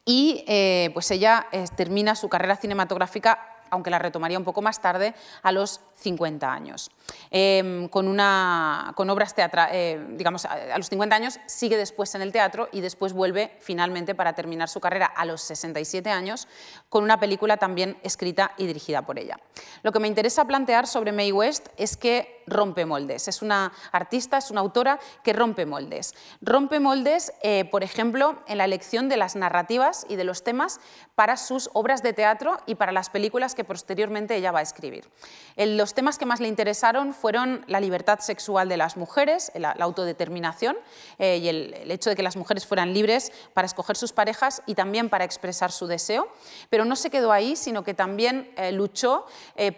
y 0.06 0.44
eh, 0.48 0.90
pues 0.94 1.12
ella 1.12 1.48
eh, 1.52 1.66
termina 1.76 2.16
su 2.16 2.30
carrera 2.30 2.56
cinematográfica 2.56 3.50
aunque 3.70 3.90
la 3.90 4.00
retomaría 4.00 4.38
un 4.38 4.44
poco 4.44 4.62
más 4.62 4.82
tarde, 4.82 5.14
a 5.42 5.52
los 5.52 5.82
50 5.96 6.52
años. 6.52 6.92
Em, 7.32 7.88
con, 7.88 8.08
una, 8.08 8.94
con 8.96 9.10
obras 9.10 9.34
teatrales, 9.34 9.76
eh, 9.76 10.06
digamos, 10.12 10.46
a, 10.46 10.78
los 10.78 10.90
50 10.90 11.16
años 11.16 11.40
sigue 11.46 11.78
después 11.78 12.14
en 12.16 12.22
el 12.22 12.32
teatro 12.32 12.70
y 12.72 12.82
después 12.82 13.14
vuelve 13.14 13.58
finalmente 13.60 14.16
para 14.16 14.34
terminar 14.34 14.70
su 14.70 14.80
carrera 14.80 15.06
a 15.06 15.26
los 15.26 15.42
67 15.42 16.10
años 16.10 16.48
con 16.90 17.04
una 17.04 17.20
película 17.20 17.58
también 17.58 17.98
escrita 18.04 18.52
y 18.58 18.66
dirigida 18.66 19.02
por 19.04 19.20
ella. 19.20 19.40
Lo 19.84 19.92
que 19.92 20.00
me 20.00 20.08
interesa 20.08 20.46
plantear 20.46 20.88
sobre 20.88 21.12
Mae 21.12 21.32
West 21.32 21.68
es 21.78 21.98
que 21.98 22.39
rompe 22.50 22.86
moldes. 22.86 23.28
Es 23.28 23.42
una 23.42 23.72
artista, 23.92 24.38
es 24.38 24.52
una 24.52 24.62
autora 24.62 25.00
que 25.24 25.34
rompe 25.34 25.66
moldes. 25.66 26.14
Rompe 26.42 26.80
moldes, 26.80 27.34
eh, 27.42 27.66
por 27.66 27.84
ejemplo, 27.84 28.38
en 28.48 28.58
la 28.58 28.66
elección 28.66 29.10
de 29.10 29.18
las 29.18 29.36
narrativas 29.36 30.06
y 30.10 30.16
de 30.16 30.24
los 30.24 30.44
temas 30.44 30.80
para 31.16 31.38
sus 31.38 31.70
obras 31.74 32.04
de 32.04 32.14
teatro 32.14 32.58
y 32.66 32.76
para 32.76 32.92
las 32.92 33.10
películas 33.10 33.56
que 33.56 33.64
posteriormente 33.64 34.36
ella 34.36 34.52
va 34.52 34.60
a 34.60 34.64
escribir. 34.64 35.10
los 35.56 35.94
temas 35.94 36.18
que 36.18 36.26
más 36.26 36.40
le 36.40 36.48
interesaron 36.48 37.14
fueron 37.14 37.64
la 37.68 37.80
libertad 37.80 38.20
sexual 38.20 38.70
de 38.70 38.78
las 38.78 38.98
mujeres, 38.98 39.52
la, 39.56 39.72
autodeterminación 39.72 40.78
eh, 41.18 41.38
y 41.38 41.48
el, 41.48 41.92
hecho 41.92 42.10
de 42.10 42.16
que 42.16 42.24
las 42.24 42.36
mujeres 42.36 42.66
fueran 42.66 42.94
libres 42.94 43.32
para 43.54 43.66
escoger 43.66 43.96
sus 43.96 44.14
parejas 44.14 44.62
y 44.66 44.76
también 44.76 45.10
para 45.10 45.26
expresar 45.26 45.72
su 45.72 45.88
deseo. 45.88 46.30
Pero 46.70 46.86
no 46.86 46.96
se 46.96 47.10
quedó 47.10 47.32
ahí, 47.32 47.56
sino 47.56 47.84
que 47.84 47.94
también 47.94 48.52
eh, 48.58 48.72
luchó 48.72 49.26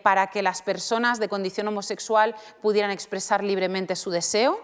para 0.03 0.27
que 0.27 0.41
las 0.41 0.61
personas 0.61 1.19
de 1.19 1.27
condición 1.27 1.67
homosexual 1.67 2.35
pudieran 2.61 2.91
expresar 2.91 3.43
libremente 3.43 3.95
su 3.95 4.11
deseo. 4.11 4.59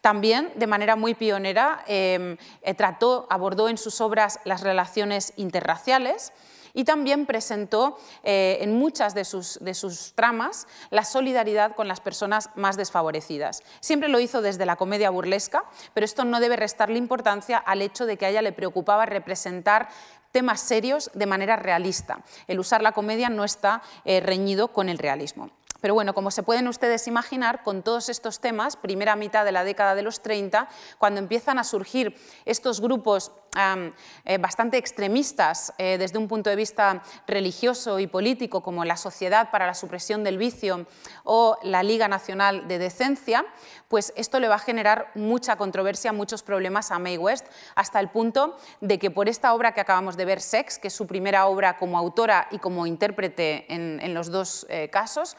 También, 0.00 0.52
de 0.56 0.66
manera 0.66 0.96
muy 0.96 1.14
pionera, 1.14 1.84
em, 1.86 2.36
trató, 2.76 3.26
abordó 3.30 3.68
en 3.68 3.78
sus 3.78 4.00
obras 4.00 4.40
las 4.44 4.62
relaciones 4.62 5.32
interraciales 5.36 6.32
y 6.72 6.84
también 6.84 7.26
presentó 7.26 7.98
eh, 8.22 8.58
en 8.60 8.78
muchas 8.78 9.14
de 9.14 9.24
sus, 9.24 9.58
de 9.60 9.74
sus 9.74 10.12
tramas 10.14 10.66
la 10.90 11.04
solidaridad 11.04 11.74
con 11.74 11.88
las 11.88 12.00
personas 12.00 12.50
más 12.54 12.76
desfavorecidas. 12.76 13.62
Siempre 13.80 14.08
lo 14.08 14.20
hizo 14.20 14.42
desde 14.42 14.66
la 14.66 14.76
comedia 14.76 15.10
burlesca, 15.10 15.64
pero 15.94 16.04
esto 16.04 16.24
no 16.24 16.40
debe 16.40 16.56
restarle 16.56 16.98
importancia 16.98 17.58
al 17.58 17.82
hecho 17.82 18.06
de 18.06 18.16
que 18.16 18.26
a 18.26 18.30
ella 18.30 18.42
le 18.42 18.52
preocupaba 18.52 19.06
representar 19.06 19.88
temas 20.32 20.60
serios 20.60 21.10
de 21.14 21.26
manera 21.26 21.56
realista. 21.56 22.22
El 22.46 22.60
usar 22.60 22.82
la 22.82 22.92
comedia 22.92 23.28
no 23.30 23.44
está 23.44 23.82
eh, 24.04 24.20
reñido 24.20 24.68
con 24.68 24.88
el 24.88 24.98
realismo. 24.98 25.50
Pero 25.80 25.94
bueno, 25.94 26.14
como 26.14 26.30
se 26.30 26.42
pueden 26.42 26.68
ustedes 26.68 27.06
imaginar, 27.06 27.62
con 27.62 27.82
todos 27.82 28.08
estos 28.08 28.40
temas, 28.40 28.76
primera 28.76 29.16
mitad 29.16 29.44
de 29.44 29.52
la 29.52 29.64
década 29.64 29.94
de 29.94 30.02
los 30.02 30.20
30, 30.20 30.68
cuando 30.98 31.20
empiezan 31.20 31.58
a 31.58 31.64
surgir 31.64 32.16
estos 32.44 32.80
grupos 32.80 33.32
eh, 33.56 34.38
bastante 34.38 34.76
extremistas 34.76 35.72
eh, 35.76 35.98
desde 35.98 36.18
un 36.18 36.28
punto 36.28 36.50
de 36.50 36.56
vista 36.56 37.02
religioso 37.26 37.98
y 37.98 38.06
político, 38.06 38.62
como 38.62 38.84
la 38.84 38.96
Sociedad 38.96 39.50
para 39.50 39.66
la 39.66 39.74
Supresión 39.74 40.22
del 40.22 40.38
Vicio 40.38 40.86
o 41.24 41.58
la 41.62 41.82
Liga 41.82 42.06
Nacional 42.06 42.68
de 42.68 42.78
Decencia, 42.78 43.44
pues 43.88 44.12
esto 44.16 44.38
le 44.38 44.48
va 44.48 44.54
a 44.54 44.60
generar 44.60 45.10
mucha 45.14 45.56
controversia, 45.56 46.12
muchos 46.12 46.42
problemas 46.42 46.92
a 46.92 46.98
Mae 46.98 47.18
West, 47.18 47.46
hasta 47.74 47.98
el 47.98 48.08
punto 48.08 48.56
de 48.80 48.98
que 48.98 49.10
por 49.10 49.28
esta 49.28 49.52
obra 49.52 49.72
que 49.72 49.80
acabamos 49.80 50.16
de 50.16 50.24
ver, 50.24 50.40
Sex, 50.40 50.78
que 50.78 50.88
es 50.88 50.94
su 50.94 51.06
primera 51.06 51.46
obra 51.46 51.76
como 51.76 51.98
autora 51.98 52.46
y 52.52 52.58
como 52.58 52.86
intérprete 52.86 53.66
en, 53.72 54.14
los 54.14 54.30
dos 54.30 54.66
eh, 54.68 54.88
casos, 54.90 55.36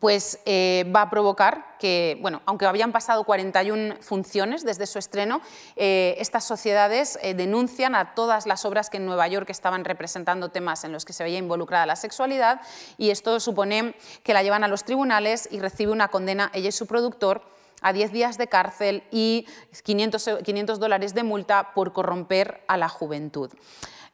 pues 0.00 0.40
eh, 0.46 0.90
va 0.94 1.02
a 1.02 1.10
provocar 1.10 1.76
que, 1.78 2.18
bueno, 2.22 2.40
aunque 2.46 2.64
habían 2.64 2.92
pasado 2.92 3.24
41 3.24 3.96
funciones 4.00 4.64
desde 4.64 4.86
su 4.86 4.98
estreno, 4.98 5.42
eh, 5.76 6.14
estas 6.18 6.44
sociedades 6.44 7.18
eh, 7.22 7.34
denuncian 7.34 7.94
a 7.94 8.14
todas 8.14 8.46
las 8.46 8.64
obras 8.64 8.88
que 8.88 8.96
en 8.96 9.06
Nueva 9.06 9.28
York 9.28 9.50
estaban 9.50 9.84
representando 9.84 10.48
temas 10.48 10.84
en 10.84 10.92
los 10.92 11.04
que 11.04 11.12
se 11.12 11.24
veía 11.24 11.38
involucrada 11.38 11.84
la 11.84 11.96
sexualidad 11.96 12.60
y 12.96 13.10
esto 13.10 13.38
supone 13.40 13.94
que 14.22 14.32
la 14.32 14.42
llevan 14.42 14.64
a 14.64 14.68
los 14.68 14.84
tribunales 14.84 15.48
y 15.50 15.60
recibe 15.60 15.92
una 15.92 16.08
condena, 16.08 16.50
ella 16.54 16.68
y 16.68 16.72
su 16.72 16.86
productor, 16.86 17.42
a 17.82 17.92
10 17.92 18.12
días 18.12 18.38
de 18.38 18.46
cárcel 18.46 19.02
y 19.10 19.46
500, 19.82 20.30
500 20.44 20.78
dólares 20.78 21.14
de 21.14 21.24
multa 21.24 21.74
por 21.74 21.92
corromper 21.92 22.62
a 22.68 22.76
la 22.76 22.88
juventud. 22.88 23.50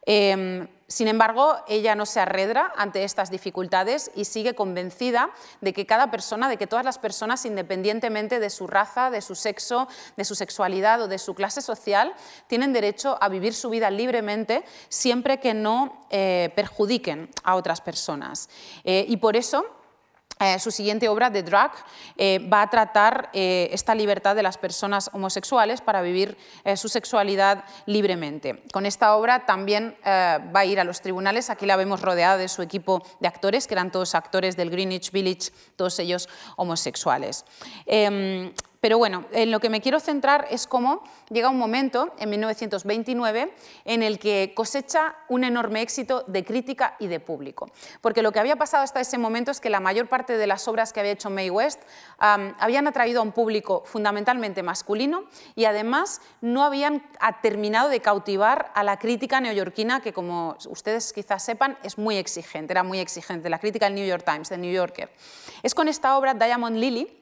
Em, 0.05 0.67
sin 0.89 1.07
embargo, 1.07 1.55
ella 1.67 1.93
no 1.93 2.07
se 2.07 2.19
arredra 2.19 2.73
ante 2.75 3.03
estas 3.03 3.29
dificultades 3.29 4.09
y 4.15 4.25
sigue 4.25 4.55
convencida 4.55 5.29
de 5.61 5.71
que 5.71 5.85
cada 5.85 6.09
persona, 6.09 6.49
de 6.49 6.57
que 6.57 6.65
todas 6.65 6.83
las 6.83 6.97
personas, 6.97 7.45
independientemente 7.45 8.39
de 8.39 8.49
su 8.49 8.65
raza, 8.65 9.11
de 9.11 9.21
su 9.21 9.35
sexo, 9.35 9.87
de 10.17 10.25
su 10.25 10.33
sexualidad 10.33 11.03
o 11.03 11.07
de 11.07 11.19
su 11.19 11.35
clase 11.35 11.61
social, 11.61 12.15
tienen 12.47 12.73
derecho 12.73 13.19
a 13.21 13.29
vivir 13.29 13.53
su 13.53 13.69
vida 13.69 13.91
libremente 13.91 14.65
siempre 14.89 15.39
que 15.39 15.53
no 15.53 16.07
eh, 16.09 16.51
perjudiquen 16.55 17.29
a 17.43 17.53
otras 17.53 17.81
personas. 17.81 18.49
Eh, 18.83 19.05
y 19.07 19.17
por 19.17 19.35
eso 19.35 19.63
eh, 20.41 20.57
su 20.57 20.71
siguiente 20.71 21.09
obra, 21.09 21.29
The 21.29 21.43
Drug, 21.43 21.71
eh, 22.15 22.39
va 22.51 22.61
a 22.61 22.69
tratar 22.69 23.29
eh, 23.33 23.69
esta 23.73 23.93
libertad 23.93 24.37
de 24.37 24.43
las 24.43 24.57
personas 24.57 25.09
homosexuales 25.11 25.81
para 25.81 26.01
vivir 26.01 26.37
su 26.77 26.87
sexualidad 26.87 27.65
libremente. 27.85 28.63
Con 28.71 28.85
esta 28.85 29.15
obra 29.15 29.45
también 29.45 29.97
va 30.05 30.59
a 30.59 30.65
ir 30.65 30.79
a 30.79 30.83
los 30.83 31.01
tribunales. 31.01 31.49
Aquí 31.49 31.65
la 31.65 31.75
vemos 31.75 32.01
rodeada 32.01 32.37
de 32.37 32.47
su 32.47 32.61
equipo 32.61 33.03
de 33.19 33.27
actores, 33.27 33.67
que 33.67 33.73
eran 33.73 33.91
todos 33.91 34.15
actores 34.15 34.55
del 34.55 34.69
Greenwich 34.69 35.11
Village, 35.11 35.51
todos 35.75 35.99
ellos 35.99 36.29
homosexuales. 36.55 37.45
Pero 38.81 38.97
bueno, 38.97 39.25
en 39.31 39.51
lo 39.51 39.59
que 39.59 39.69
me 39.69 39.81
quiero 39.81 39.99
centrar 39.99 40.47
es 40.49 40.65
cómo 40.65 41.03
llega 41.29 41.49
un 41.49 41.57
momento, 41.57 42.13
en 42.17 42.29
1929, 42.29 43.53
en 43.83 44.03
el 44.03 44.19
que 44.19 44.53
cosecha 44.55 45.15
un 45.27 45.43
enorme 45.43 45.81
éxito 45.81 46.23
de 46.27 46.45
crítica 46.45 46.95
y 46.97 47.07
de 47.07 47.19
público. 47.19 47.69
Porque 47.99 48.21
lo 48.21 48.31
que 48.31 48.39
había 48.39 48.55
pasado 48.55 48.83
hasta 48.83 49.01
ese 49.01 49.17
momento 49.17 49.51
es 49.51 49.59
que 49.59 49.69
la 49.69 49.81
mayor 49.81 50.07
parte 50.07 50.37
de 50.37 50.47
las 50.47 50.67
obras 50.69 50.93
que 50.93 51.01
había 51.01 51.11
hecho 51.11 51.29
Mae 51.29 51.51
West 51.51 51.81
habían 52.19 52.87
atraído 52.87 53.19
a 53.19 53.23
un 53.23 53.33
público 53.33 53.83
fundamentalmente 53.85 54.63
masculino 54.63 55.25
y 55.55 55.65
además 55.65 56.21
no 56.39 56.63
habían 56.63 57.03
terminado 57.41 57.89
de 57.89 57.99
cautivar 57.99 58.71
a 58.75 58.83
la 58.83 58.97
crítica 58.97 59.41
neoyorquina, 59.41 59.99
que 59.99 60.13
como 60.13 60.55
ustedes 60.69 61.11
quizás 61.11 61.43
sepan, 61.43 61.77
es 61.83 61.97
muy 61.97 62.15
exigente, 62.15 62.71
era 62.71 62.83
muy 62.83 62.99
exigente, 62.99 63.49
la 63.49 63.59
crítica 63.59 63.87
del 63.87 63.95
New 63.95 64.07
York 64.07 64.23
Times, 64.25 64.47
del 64.47 64.61
New 64.61 64.71
Yorker. 64.71 65.11
Es 65.63 65.75
con 65.75 65.89
esta 65.89 66.17
obra, 66.17 66.33
Diamond 66.33 66.77
Lily, 66.77 67.18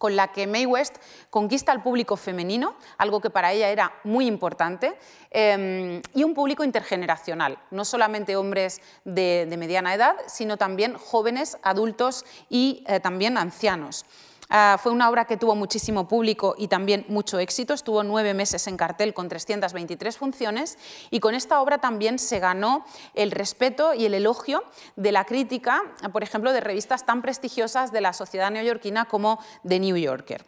con 0.00 0.16
la 0.16 0.32
que 0.32 0.46
Mae 0.46 0.64
West 0.64 0.96
conquista 1.28 1.72
al 1.72 1.82
público 1.82 2.16
femenino, 2.16 2.74
algo 2.96 3.20
que 3.20 3.28
para 3.28 3.52
ella 3.52 3.68
era 3.68 3.92
muy 4.02 4.26
importante, 4.26 4.96
em, 5.30 6.00
y 6.14 6.24
un 6.24 6.32
público 6.32 6.64
intergeneracional, 6.64 7.58
no 7.70 7.84
solamente 7.84 8.34
hombres 8.34 8.80
de, 9.04 9.46
mediana 9.58 9.92
edad, 9.94 10.16
sino 10.26 10.56
también 10.56 10.96
jóvenes, 10.96 11.58
adultos 11.62 12.24
y 12.48 12.82
eh, 12.86 12.98
también 12.98 13.36
ancianos. 13.36 14.06
Ah, 14.52 14.78
fue 14.82 14.90
una 14.90 15.08
obra 15.08 15.26
que 15.26 15.36
tuvo 15.36 15.54
muchísimo 15.54 16.08
público 16.08 16.56
y 16.58 16.66
también 16.66 17.04
mucho 17.06 17.38
éxito. 17.38 17.72
Estuvo 17.72 18.02
nueve 18.02 18.34
meses 18.34 18.66
en 18.66 18.76
cartel 18.76 19.14
con 19.14 19.28
323 19.28 20.18
funciones 20.18 20.76
y 21.10 21.20
con 21.20 21.36
esta 21.36 21.60
obra 21.60 21.78
también 21.78 22.18
se 22.18 22.40
ganó 22.40 22.84
el 23.14 23.30
respeto 23.30 23.94
y 23.94 24.06
el 24.06 24.14
elogio 24.14 24.64
de 24.96 25.12
la 25.12 25.24
crítica, 25.24 25.80
por 26.12 26.24
ejemplo, 26.24 26.52
de 26.52 26.60
revistas 26.60 27.06
tan 27.06 27.22
prestigiosas 27.22 27.92
de 27.92 28.00
la 28.00 28.12
sociedad 28.12 28.50
neoyorquina 28.50 29.04
como 29.04 29.38
The 29.66 29.78
New 29.78 29.96
Yorker. 29.96 30.44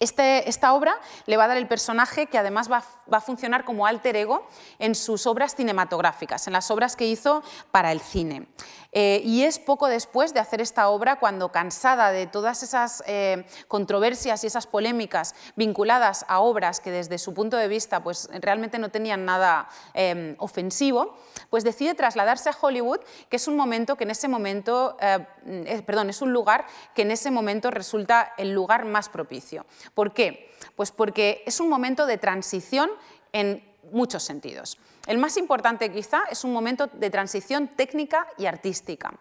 Este, 0.00 0.48
esta 0.48 0.72
obra 0.72 0.98
le 1.26 1.36
va 1.36 1.44
a 1.44 1.48
dar 1.48 1.58
el 1.58 1.68
personaje 1.68 2.26
que 2.26 2.38
además 2.38 2.72
va, 2.72 2.82
a 3.10 3.20
funcionar 3.20 3.66
como 3.66 3.84
alter 3.84 4.16
ego 4.16 4.48
en 4.78 4.94
sus 4.94 5.26
obras 5.26 5.54
cinematográficas, 5.54 6.46
en 6.46 6.54
las 6.54 6.70
obras 6.70 6.96
que 6.96 7.06
hizo 7.06 7.42
para 7.70 7.92
el 7.92 8.00
cine. 8.00 8.46
Eh, 8.92 9.22
y 9.24 9.42
es 9.44 9.58
poco 9.58 9.88
después 9.88 10.34
de 10.34 10.40
hacer 10.40 10.60
esta 10.60 10.88
obra 10.88 11.18
cuando, 11.18 11.52
cansada 11.52 12.10
de 12.10 12.26
todas 12.26 12.62
esas 12.62 13.04
eh, 13.06 13.44
controversias 13.68 14.42
y 14.42 14.48
esas 14.48 14.66
polémicas 14.66 15.34
vinculadas 15.54 16.24
a 16.28 16.40
obras 16.40 16.80
que 16.80 16.90
desde 16.90 17.18
su 17.18 17.32
punto 17.32 17.56
de 17.56 17.68
vista 17.68 18.02
pues, 18.02 18.28
realmente 18.40 18.78
no 18.78 18.88
tenían 18.88 19.24
nada 19.24 19.68
em, 19.94 20.34
ofensivo, 20.38 21.16
pues 21.50 21.62
decide 21.62 21.94
trasladarse 21.94 22.48
a 22.48 22.56
Hollywood, 22.60 23.00
que 23.28 23.36
es 23.36 23.46
un 23.46 23.56
momento 23.56 23.96
que 23.96 24.04
en 24.04 24.10
ese 24.10 24.28
momento, 24.28 24.96
eh, 25.00 25.82
perdón, 25.86 26.10
es 26.10 26.20
un 26.20 26.32
lugar 26.32 26.66
que 26.94 27.02
en 27.02 27.10
ese 27.10 27.30
momento 27.30 27.70
resulta 27.70 28.34
el 28.38 28.52
lugar 28.52 28.84
más 28.84 29.08
propicio. 29.08 29.66
¿Por 29.94 30.12
qué? 30.12 30.50
Pues 30.74 30.90
porque 30.90 31.42
es 31.46 31.60
un 31.60 31.68
momento 31.68 32.06
de 32.06 32.18
transición 32.18 32.90
en 33.32 33.64
muchos 33.92 34.22
sentidos. 34.22 34.78
El 35.06 35.16
más 35.16 35.38
importante 35.38 35.90
quizá 35.90 36.20
es 36.30 36.44
un 36.44 36.52
momento 36.52 36.86
de 36.86 37.08
transición 37.08 37.68
técnica 37.68 38.26
y 38.36 38.44
artística, 38.44 39.14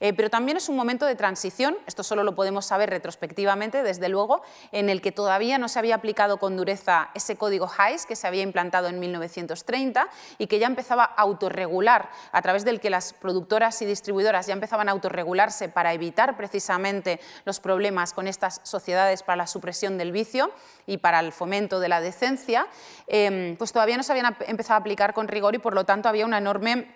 eh, 0.00 0.14
pero 0.14 0.30
también 0.30 0.56
es 0.56 0.70
un 0.70 0.76
momento 0.76 1.04
de 1.04 1.14
transición, 1.14 1.76
esto 1.86 2.02
solo 2.02 2.24
lo 2.24 2.34
podemos 2.34 2.64
saber 2.64 2.88
retrospectivamente, 2.88 3.82
desde 3.82 4.08
luego, 4.08 4.40
en 4.72 4.88
el 4.88 5.02
que 5.02 5.12
todavía 5.12 5.58
no 5.58 5.68
se 5.68 5.78
había 5.78 5.96
aplicado 5.96 6.38
con 6.38 6.56
dureza 6.56 7.10
ese 7.14 7.36
código 7.36 7.68
HIGHS 7.68 8.06
que 8.06 8.16
se 8.16 8.26
había 8.26 8.42
implantado 8.42 8.88
en 8.88 8.98
1930 8.98 10.08
y 10.38 10.46
que 10.46 10.58
ya 10.58 10.66
empezaba 10.66 11.04
a 11.04 11.20
autorregular, 11.20 12.08
a 12.32 12.40
través 12.40 12.64
del 12.64 12.80
que 12.80 12.88
las 12.88 13.12
productoras 13.12 13.80
y 13.82 13.84
distribuidoras 13.84 14.46
ya 14.46 14.54
empezaban 14.54 14.88
a 14.88 14.92
autorregularse 14.92 15.68
para 15.68 15.92
evitar 15.92 16.38
precisamente 16.38 17.20
los 17.44 17.60
problemas 17.60 18.14
con 18.14 18.26
estas 18.26 18.60
sociedades 18.62 19.22
para 19.22 19.36
la 19.36 19.46
supresión 19.46 19.98
del 19.98 20.12
vicio 20.12 20.50
y 20.86 20.96
para 20.96 21.20
el 21.20 21.32
fomento 21.32 21.78
de 21.78 21.88
la 21.88 22.00
decencia, 22.00 22.66
em, 23.06 23.56
pues 23.56 23.72
todavía 23.72 23.98
no 23.98 24.02
se 24.02 24.12
habían 24.12 24.34
empezado 24.46 24.74
a 24.74 24.78
aplicar 24.78 25.12
con 25.12 25.25
rigor 25.28 25.54
y 25.54 25.58
por 25.58 25.74
lo 25.74 25.84
tanto 25.84 26.08
había 26.08 26.26
una 26.26 26.38
enorme 26.38 26.94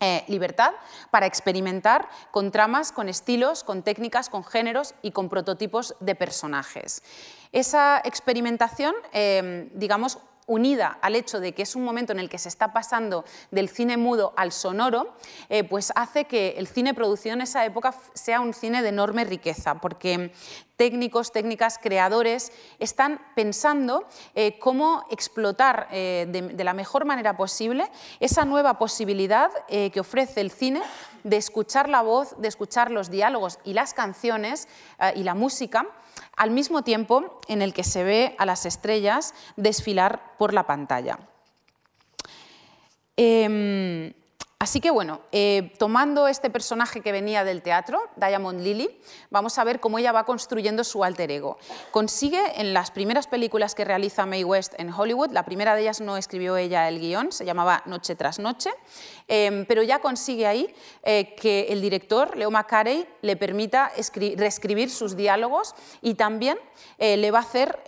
eh, 0.00 0.24
libertad 0.28 0.72
para 1.10 1.24
experimentar 1.24 2.08
con 2.30 2.50
tramas, 2.50 2.92
con 2.92 3.08
estilos, 3.08 3.64
con 3.64 3.82
técnicas, 3.82 4.28
con 4.28 4.44
géneros 4.44 4.94
y 5.00 5.12
con 5.12 5.30
prototipos 5.30 5.96
de 6.00 6.14
personajes. 6.14 7.02
Esa 7.50 8.02
experimentación, 8.04 8.94
em, 9.12 9.70
digamos, 9.72 10.18
unida 10.46 10.98
al 11.02 11.16
hecho 11.16 11.40
de 11.40 11.52
que 11.52 11.62
es 11.62 11.76
un 11.76 11.84
momento 11.84 12.12
en 12.12 12.20
el 12.20 12.28
que 12.28 12.38
se 12.38 12.48
está 12.48 12.72
pasando 12.72 13.24
del 13.50 13.68
cine 13.68 13.96
mudo 13.96 14.32
al 14.36 14.52
sonoro, 14.52 15.14
eh, 15.48 15.64
pues 15.64 15.92
hace 15.96 16.24
que 16.24 16.54
el 16.56 16.66
cine 16.66 16.94
producido 16.94 17.34
en 17.34 17.40
esa 17.40 17.64
época 17.64 17.94
sea 18.14 18.40
un 18.40 18.54
cine 18.54 18.82
de 18.82 18.88
enorme 18.90 19.24
riqueza, 19.24 19.76
porque 19.76 20.32
técnicos, 20.76 21.32
técnicas, 21.32 21.78
creadores 21.78 22.52
están 22.78 23.20
pensando 23.34 24.06
eh, 24.34 24.58
cómo 24.58 25.04
explotar 25.10 25.88
eh, 25.90 26.26
de, 26.28 26.64
la 26.64 26.74
mejor 26.74 27.04
manera 27.04 27.36
posible 27.36 27.90
esa 28.20 28.44
nueva 28.44 28.78
posibilidad 28.78 29.50
que 29.68 30.00
ofrece 30.00 30.40
el 30.40 30.50
cine 30.50 30.82
de 31.26 31.36
escuchar 31.36 31.88
la 31.88 32.02
voz, 32.02 32.36
de 32.38 32.46
escuchar 32.46 32.92
los 32.92 33.10
diálogos 33.10 33.58
y 33.64 33.72
las 33.72 33.94
canciones 33.94 34.68
y 35.16 35.24
la 35.24 35.34
música 35.34 35.86
al 36.36 36.52
mismo 36.52 36.82
tiempo 36.82 37.40
en 37.48 37.62
el 37.62 37.74
que 37.74 37.82
se 37.82 38.04
ve 38.04 38.36
a 38.38 38.46
las 38.46 38.64
estrellas 38.64 39.34
desfilar 39.56 40.36
por 40.38 40.54
la 40.54 40.66
pantalla. 40.66 41.18
Em, 43.16 44.12
Así 44.58 44.80
que 44.80 44.90
bueno, 44.90 45.20
eh, 45.32 45.74
tomando 45.78 46.28
este 46.28 46.48
personaje 46.48 47.02
que 47.02 47.12
venía 47.12 47.44
del 47.44 47.60
teatro, 47.60 48.00
Diamond 48.16 48.62
Lily, 48.62 48.88
vamos 49.28 49.58
a 49.58 49.64
ver 49.64 49.80
cómo 49.80 49.98
ella 49.98 50.12
va 50.12 50.24
construyendo 50.24 50.82
su 50.82 51.04
alter 51.04 51.30
ego. 51.30 51.58
Consigue 51.90 52.40
en 52.58 52.72
las 52.72 52.90
primeras 52.90 53.26
películas 53.26 53.74
que 53.74 53.84
realiza 53.84 54.24
Mae 54.24 54.44
West 54.44 54.72
en 54.78 54.90
Hollywood, 54.90 55.30
la 55.32 55.44
primera 55.44 55.74
de 55.74 55.82
ellas 55.82 56.00
no 56.00 56.16
escribió 56.16 56.56
ella 56.56 56.88
el 56.88 57.00
guion, 57.00 57.32
se 57.32 57.44
llamaba 57.44 57.82
Noche 57.84 58.16
tras 58.16 58.38
Noche, 58.38 58.70
em, 59.28 59.66
pero 59.66 59.82
ya 59.82 59.98
consigue 59.98 60.46
ahí 60.46 60.74
eh, 61.02 61.34
que 61.34 61.66
el 61.68 61.82
director, 61.82 62.34
Leo 62.34 62.50
McCarey, 62.50 63.06
le 63.20 63.36
permita 63.36 63.92
reescribir 64.36 64.90
sus 64.90 65.16
diálogos 65.16 65.74
y 66.00 66.14
también 66.14 66.58
eh, 66.96 67.18
le 67.18 67.30
va 67.30 67.40
a 67.40 67.42
hacer 67.42 67.84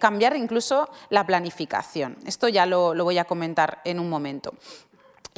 cambiar 0.00 0.36
incluso 0.36 0.90
la 1.10 1.24
planificación. 1.24 2.16
Esto 2.26 2.48
ya 2.48 2.66
lo 2.66 2.92
voy 3.04 3.18
a 3.18 3.24
comentar 3.24 3.80
en 3.84 4.00
un 4.00 4.10
momento 4.10 4.52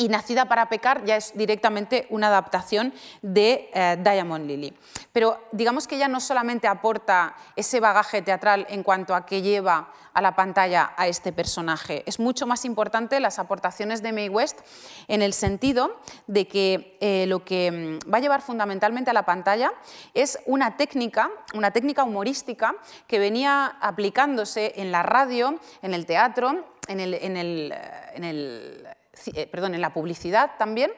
y 0.01 0.09
Nacida 0.09 0.47
para 0.47 0.71
pecar 0.71 1.05
ya 1.05 1.17
es 1.17 1.37
directamente 1.37 2.07
una 2.09 2.29
adaptación 2.29 2.95
de 3.21 3.71
eh, 3.75 3.99
Diamond 4.03 4.47
Lily. 4.47 4.73
Pero 5.13 5.39
digamos 5.53 5.87
que 5.87 5.97
ella 5.97 6.09
no 6.09 6.21
solamente 6.21 6.67
aporta 6.67 7.37
ese 7.55 7.81
bagaje 7.81 8.23
teatral 8.23 8.67
en 8.71 8.83
cuanto 8.83 9.15
a 9.15 9.27
que 9.27 9.43
lleva 9.43 9.93
a 10.15 10.23
la 10.23 10.35
pantalla 10.35 10.95
a 10.97 11.07
este 11.07 11.33
personaje, 11.33 12.03
es 12.07 12.19
mucho 12.19 12.47
más 12.47 12.65
importante 12.65 13.21
las 13.21 13.39
aportaciones 13.39 14.03
de 14.03 14.13
Mae 14.13 14.31
West 14.31 14.61
en 15.07 15.21
el 15.21 15.35
sentido 15.35 16.01
de 16.27 16.49
que 16.49 16.97
eh, 17.01 17.27
lo 17.29 17.45
que 17.45 18.01
mm, 18.03 18.13
va 18.13 18.19
a 18.19 18.21
llevar 18.21 18.41
fundamentalmente 18.41 19.11
a 19.11 19.15
la 19.15 19.27
pantalla 19.27 19.71
es 20.15 20.39
una 20.47 20.79
técnica, 20.79 21.31
una 21.53 21.73
técnica 21.73 22.05
humorística 22.05 22.75
que 23.07 23.19
venía 23.19 23.77
aplicándose 23.83 24.73
en 24.77 24.91
la 24.93 25.03
radio, 25.03 25.61
en 25.83 25.93
el 25.93 26.07
teatro, 26.07 26.65
en 26.89 27.01
el, 27.01 27.15
en 27.15 27.37
el 27.37 27.73
eh, 27.73 28.95
eh, 29.29 29.47
perdón, 29.47 29.75
en 29.75 29.81
la 29.81 29.93
publicidad 29.93 30.53
también, 30.59 30.93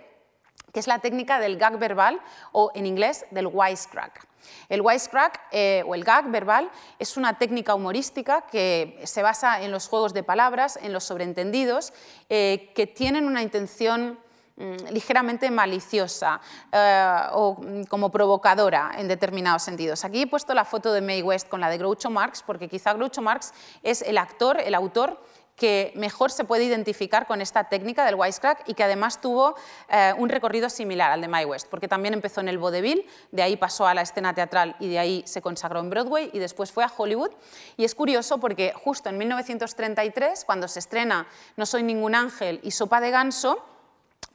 que 0.73 0.81
es 0.81 0.87
la 0.87 1.01
técnica 1.01 1.39
del 1.39 1.57
gag 1.57 1.79
verbal 1.79 2.21
o 2.53 2.71
en 2.75 2.87
inglés 2.87 3.27
del 3.31 3.47
wisecrack. 3.47 4.27
El 4.69 4.81
wisecrack 4.81 5.41
eh, 5.53 5.85
o 5.87 5.95
el 5.95 6.03
gag 6.03 6.31
verbal 6.31 6.71
es 6.99 7.17
una 7.17 7.39
técnica 7.39 7.75
humorística 7.75 8.43
que 8.43 9.01
se 9.05 9.23
basa 9.23 9.63
en 9.63 9.71
los 9.71 9.87
juegos 9.87 10.15
de 10.15 10.23
palabras, 10.23 10.79
en 10.83 10.93
los 10.93 11.05
sobreentendidos, 11.05 11.93
eh, 12.29 12.73
que 12.75 12.87
tienen 12.87 13.27
una 13.27 13.43
intención 13.43 14.19
mm, 14.57 14.89
ligeramente 14.91 15.51
maliciosa 15.51 16.41
o 17.35 17.59
mm, 17.61 17.85
como 17.85 18.11
provocadora 18.11 18.93
en 18.97 19.09
determinados 19.09 19.63
sentidos. 19.63 20.05
Aquí 20.05 20.23
he 20.23 20.27
puesto 20.27 20.55
la 20.55 20.65
foto 20.65 20.93
de 20.93 21.03
Mae 21.03 21.23
West 21.23 21.49
con 21.49 21.61
la 21.61 21.69
de 21.69 21.79
Groucho 21.79 22.11
Marx, 22.11 22.43
porque 22.43 22.69
quizá 22.69 22.95
Groucho 22.95 23.23
Marx 23.23 23.53
es 23.83 24.03
el 24.03 24.19
actor, 24.19 24.59
el 24.59 24.75
autor 24.75 25.21
que 25.57 25.93
mejor 25.95 26.31
se 26.31 26.45
puede 26.45 26.65
identificar 26.65 27.27
con 27.27 27.41
esta 27.41 27.65
técnica 27.65 28.05
del 28.05 28.15
wisecrack 28.15 28.69
y 28.69 28.75
que 28.75 28.85
además 28.85 29.21
tuvo 29.21 29.55
eh, 29.89 30.13
un 30.17 30.29
recorrido 30.29 30.71
similar 30.71 31.13
al 31.13 31.21
de 31.21 31.29
My 31.29 31.45
West, 31.45 31.69
porque 31.69 31.89
también 31.89 32.15
empezó 32.15 32.41
en 32.41 32.49
el 32.49 32.59
vodevil, 32.59 33.07
de 33.31 33.43
ahí 33.43 33.57
pasó 33.57 33.87
a 33.87 33.95
la 33.95 34.03
escena 34.03 34.35
teatral 34.35 34.77
y 34.81 34.89
de 34.89 34.99
ahí 34.99 35.23
se 35.27 35.43
consagró 35.43 35.81
en 35.81 35.91
Broadway 35.91 36.31
y 36.33 36.39
después 36.39 36.73
fue 36.73 36.85
a 36.85 36.93
Hollywood. 36.97 37.31
Y 37.77 37.85
es 37.85 37.95
curioso 37.95 38.39
porque 38.39 38.73
justo 38.75 39.09
en 39.09 39.19
1933, 39.19 40.45
cuando 40.45 40.69
se 40.69 40.79
estrena 40.79 41.27
No 41.57 41.67
soy 41.67 41.83
ningún 41.83 42.15
ángel 42.15 42.61
y 42.63 42.71
Sopa 42.71 43.01
de 43.01 43.11
ganso, 43.11 43.65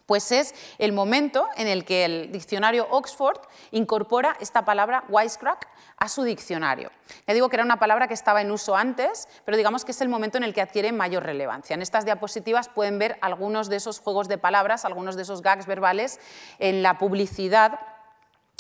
pues 0.07 0.31
es 0.31 0.55
el 0.79 0.93
momento 0.93 1.47
en 1.55 1.67
el 1.67 1.85
que 1.85 2.05
el 2.05 2.31
diccionario 2.31 2.87
Oxford 2.89 3.37
incorpora 3.71 4.35
esta 4.39 4.65
palabra 4.65 5.03
wisecrack 5.09 5.67
a 5.97 6.09
su 6.09 6.23
diccionario. 6.23 6.91
Ya 7.27 7.33
digo 7.33 7.49
que 7.49 7.57
era 7.57 7.63
una 7.63 7.77
palabra 7.77 8.07
que 8.07 8.13
estaba 8.13 8.41
en 8.41 8.49
uso 8.49 8.75
antes, 8.75 9.27
pero 9.45 9.57
digamos 9.57 9.85
que 9.85 9.91
es 9.91 10.01
el 10.01 10.09
momento 10.09 10.37
en 10.37 10.43
el 10.43 10.53
que 10.53 10.61
adquiere 10.61 10.91
mayor 10.91 11.23
relevancia. 11.23 11.73
En 11.73 11.81
estas 11.81 12.05
diapositivas 12.05 12.69
pueden 12.69 12.97
ver 12.97 13.17
algunos 13.21 13.69
de 13.69 13.75
esos 13.75 13.99
juegos 13.99 14.27
de 14.27 14.37
palabras, 14.37 14.85
algunos 14.85 15.15
de 15.15 15.23
esos 15.23 15.41
gags 15.41 15.65
verbales 15.65 16.19
en 16.59 16.81
la 16.81 16.97
publicidad 16.97 17.79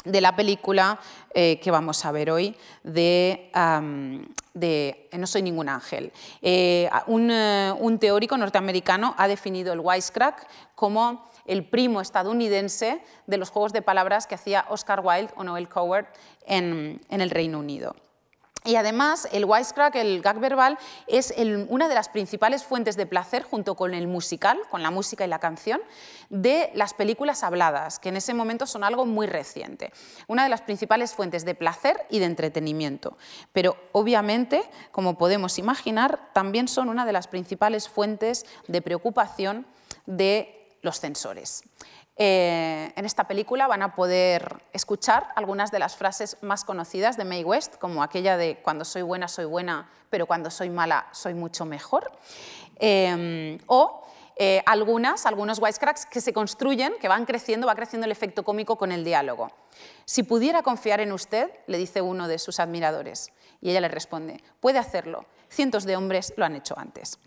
de 0.03 0.21
la 0.21 0.35
película 0.35 0.99
eh, 1.33 1.59
que 1.59 1.71
vamos 1.71 2.05
a 2.05 2.11
ver 2.11 2.31
hoy 2.31 2.55
de, 2.83 3.49
No 3.53 5.27
soy 5.27 5.41
ningún 5.41 5.69
ángel. 5.69 6.11
Eh, 6.41 6.89
eh, 6.89 7.73
un, 7.79 7.99
teórico 7.99 8.37
norteamericano 8.37 9.15
ha 9.17 9.27
definido 9.27 9.73
el 9.73 9.79
wisecrack 9.79 10.47
como 10.75 11.27
el 11.45 11.65
primo 11.65 12.01
estadounidense 12.01 13.01
de 13.25 13.37
los 13.37 13.49
juegos 13.49 13.73
de 13.73 13.81
palabras 13.81 14.27
que 14.27 14.35
hacía 14.35 14.65
Oscar 14.69 15.01
Wilde 15.03 15.33
o 15.35 15.43
Noel 15.43 15.69
Coward 15.69 16.07
en, 16.45 17.01
el 17.09 17.29
Reino 17.29 17.59
Unido. 17.59 17.95
Y 18.67 18.75
además, 18.75 19.29
el 19.31 19.45
wisecrack, 19.45 19.95
el 19.95 20.21
gag 20.21 20.41
verbal, 20.41 20.77
es 21.07 21.33
una 21.69 21.87
de 21.87 21.95
las 21.95 22.09
principales 22.09 22.65
fuentes 22.65 22.97
de 22.97 23.05
placer, 23.05 23.43
junto 23.43 23.75
con 23.75 23.93
el 23.93 24.07
musical, 24.07 24.59
con 24.69 24.83
la 24.83 24.91
música 24.91 25.23
y 25.23 25.29
la 25.29 25.39
canción, 25.39 25.79
de 26.29 26.69
las 26.73 26.93
películas 26.93 27.43
habladas, 27.43 27.97
que 27.97 28.09
en 28.09 28.17
ese 28.17 28.33
momento 28.33 28.65
son 28.65 28.83
algo 28.83 29.05
muy 29.05 29.25
reciente. 29.25 29.93
Una 30.27 30.43
de 30.43 30.49
las 30.49 30.61
principales 30.63 31.13
fuentes 31.13 31.45
de 31.45 31.55
placer 31.55 32.05
y 32.09 32.19
de 32.19 32.25
entretenimiento. 32.25 33.17
Pero 33.53 33.77
obviamente, 33.93 34.69
como 34.91 35.17
podemos 35.17 35.57
imaginar, 35.59 36.33
también 36.33 36.67
son 36.67 36.89
una 36.89 37.05
de 37.05 37.13
las 37.13 37.29
principales 37.29 37.87
fuentes 37.87 38.45
de 38.67 38.81
preocupación 38.81 39.65
de 40.05 40.77
los 40.81 40.99
censores. 40.99 41.63
Eh, 42.19 42.91
en 42.95 43.05
esta 43.05 43.25
película 43.25 43.67
van 43.67 43.83
a 43.83 43.93
poder 43.93 44.63
escuchar 44.73 45.27
algunas 45.35 45.71
de 45.71 45.79
las 45.79 45.95
frases 45.95 46.37
más 46.41 46.63
conocidas 46.63 47.15
de 47.15 47.25
Mae 47.25 47.43
West, 47.43 47.75
como 47.77 48.01
aquella 48.01 48.37
de 48.37 48.57
cuando 48.63 48.85
soy 48.85 49.03
buena, 49.03 49.27
soy 49.27 49.45
buena, 49.45 49.89
pero 50.09 50.25
cuando 50.25 50.49
soy 50.49 50.69
mala, 50.69 51.07
soy 51.11 51.35
mucho 51.35 51.65
mejor. 51.65 52.11
Eh, 52.79 53.59
o 53.67 54.03
eh, 54.39 54.61
algunas, 54.67 55.25
algunos 55.25 55.57
wisecracks 55.59 56.05
que 56.05 56.21
se 56.21 56.31
construyen, 56.31 56.93
que 57.01 57.07
van 57.07 57.25
creciendo, 57.25 57.65
va 57.65 57.73
creciendo 57.73 58.05
el 58.05 58.11
efecto 58.11 58.43
cómico 58.43 58.77
con 58.77 58.91
el 58.91 59.03
diálogo. 59.03 59.49
Si 60.05 60.21
pudiera 60.21 60.61
confiar 60.61 61.01
en 61.01 61.11
usted, 61.11 61.49
le 61.65 61.79
dice 61.79 62.01
uno 62.01 62.27
de 62.27 62.37
sus 62.37 62.59
admiradores, 62.59 63.31
y 63.61 63.71
ella 63.71 63.81
le 63.81 63.87
responde, 63.87 64.43
puede 64.59 64.77
hacerlo, 64.77 65.25
cientos 65.49 65.85
de 65.85 65.95
hombres 65.95 66.33
lo 66.37 66.45
han 66.45 66.55
hecho 66.55 66.77
antes. 66.77 67.17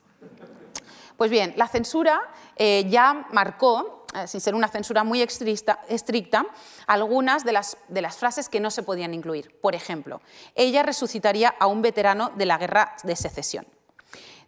Pues 1.17 1.33
bien, 1.33 1.53
la 1.57 1.67
censura 1.67 2.21
eh, 2.55 2.87
ya 2.89 3.27
marcó, 3.33 4.00
eh, 4.15 4.27
sin 4.27 4.41
ser 4.41 4.55
una 4.55 4.69
censura 4.69 5.05
muy 5.05 5.23
estricta, 5.23 6.47
algunas 6.87 7.45
de 7.45 7.53
las, 7.53 7.77
de 7.89 8.03
las 8.03 8.17
frases 8.17 8.49
que 8.49 8.61
no 8.61 8.71
se 8.71 8.83
podían 8.83 9.15
incluir. 9.15 9.61
Por 9.61 9.75
ejemplo, 9.75 10.21
ella 10.55 10.83
resucitaría 10.83 11.55
a 11.59 11.67
un 11.67 11.83
veterano 11.83 12.31
de 12.31 12.47
la 12.47 12.59
guerra 12.59 12.97
de 13.05 13.17
secesión. 13.17 13.67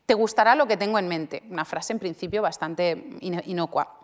Te 0.06 0.14
gustará 0.14 0.54
lo 0.54 0.66
que 0.66 0.76
tengo 0.76 0.98
en 0.98 1.08
mente, 1.08 1.42
una 1.48 1.64
frase 1.64 1.92
en 1.92 1.98
principio 1.98 2.42
bastante 2.42 3.10
inocua. 3.20 4.00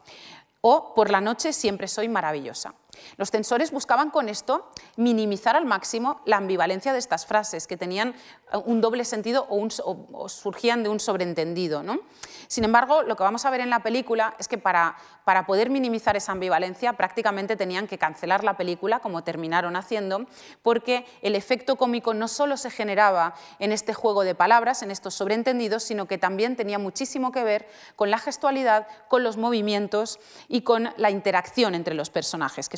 O 0.60 0.94
por 0.94 1.10
la 1.10 1.20
noche 1.20 1.52
siempre 1.52 1.88
soy 1.88 2.08
maravillosa. 2.08 2.74
Los 3.16 3.30
censores 3.30 3.70
buscaban 3.70 4.10
con 4.10 4.28
esto 4.28 4.70
minimizar 4.96 5.56
al 5.56 5.64
máximo 5.64 6.20
la 6.24 6.36
ambivalencia 6.36 6.92
de 6.92 6.98
estas 6.98 7.26
frases, 7.26 7.66
que 7.66 7.76
tenían 7.76 8.14
eh, 8.52 8.56
un 8.64 8.80
doble 8.80 9.04
sentido 9.04 9.46
o, 9.48 10.28
surgían 10.28 10.82
de 10.82 10.88
un 10.88 11.00
sobreentendido. 11.00 11.82
¿no? 11.82 12.00
Sin 12.46 12.64
embargo, 12.64 13.02
lo 13.02 13.16
que 13.16 13.22
vamos 13.22 13.44
a 13.44 13.50
ver 13.50 13.60
en 13.60 13.70
la 13.70 13.82
película 13.82 14.34
es 14.38 14.48
que 14.48 14.58
para, 14.58 14.96
para 15.24 15.46
poder 15.46 15.70
minimizar 15.70 16.16
esa 16.16 16.32
ambivalencia 16.32 16.94
prácticamente 16.94 17.56
tenían 17.56 17.86
que 17.86 17.98
cancelar 17.98 18.44
la 18.44 18.56
película, 18.56 19.00
como 19.00 19.24
terminaron 19.24 19.76
haciendo, 19.76 20.26
porque 20.62 21.06
el 21.22 21.34
efecto 21.34 21.76
cómico 21.76 22.14
no 22.14 22.28
solo 22.28 22.56
se 22.56 22.70
generaba 22.70 23.34
en 23.58 23.72
este 23.72 23.94
juego 23.94 24.24
de 24.24 24.34
palabras, 24.34 24.82
en 24.82 24.90
estos 24.90 25.14
sobreentendidos, 25.14 25.82
sino 25.82 26.06
que 26.06 26.18
también 26.18 26.56
tenía 26.56 26.78
muchísimo 26.78 27.32
que 27.32 27.44
ver 27.44 27.68
con 27.96 28.10
la 28.10 28.18
gestualidad, 28.18 28.86
con 29.08 29.22
los 29.22 29.36
movimientos 29.36 30.18
y 30.48 30.62
con 30.62 30.90
la 30.96 31.10
interacción 31.10 31.74
entre 31.74 31.94
los 31.94 32.10
personajes, 32.10 32.68
que 32.68 32.76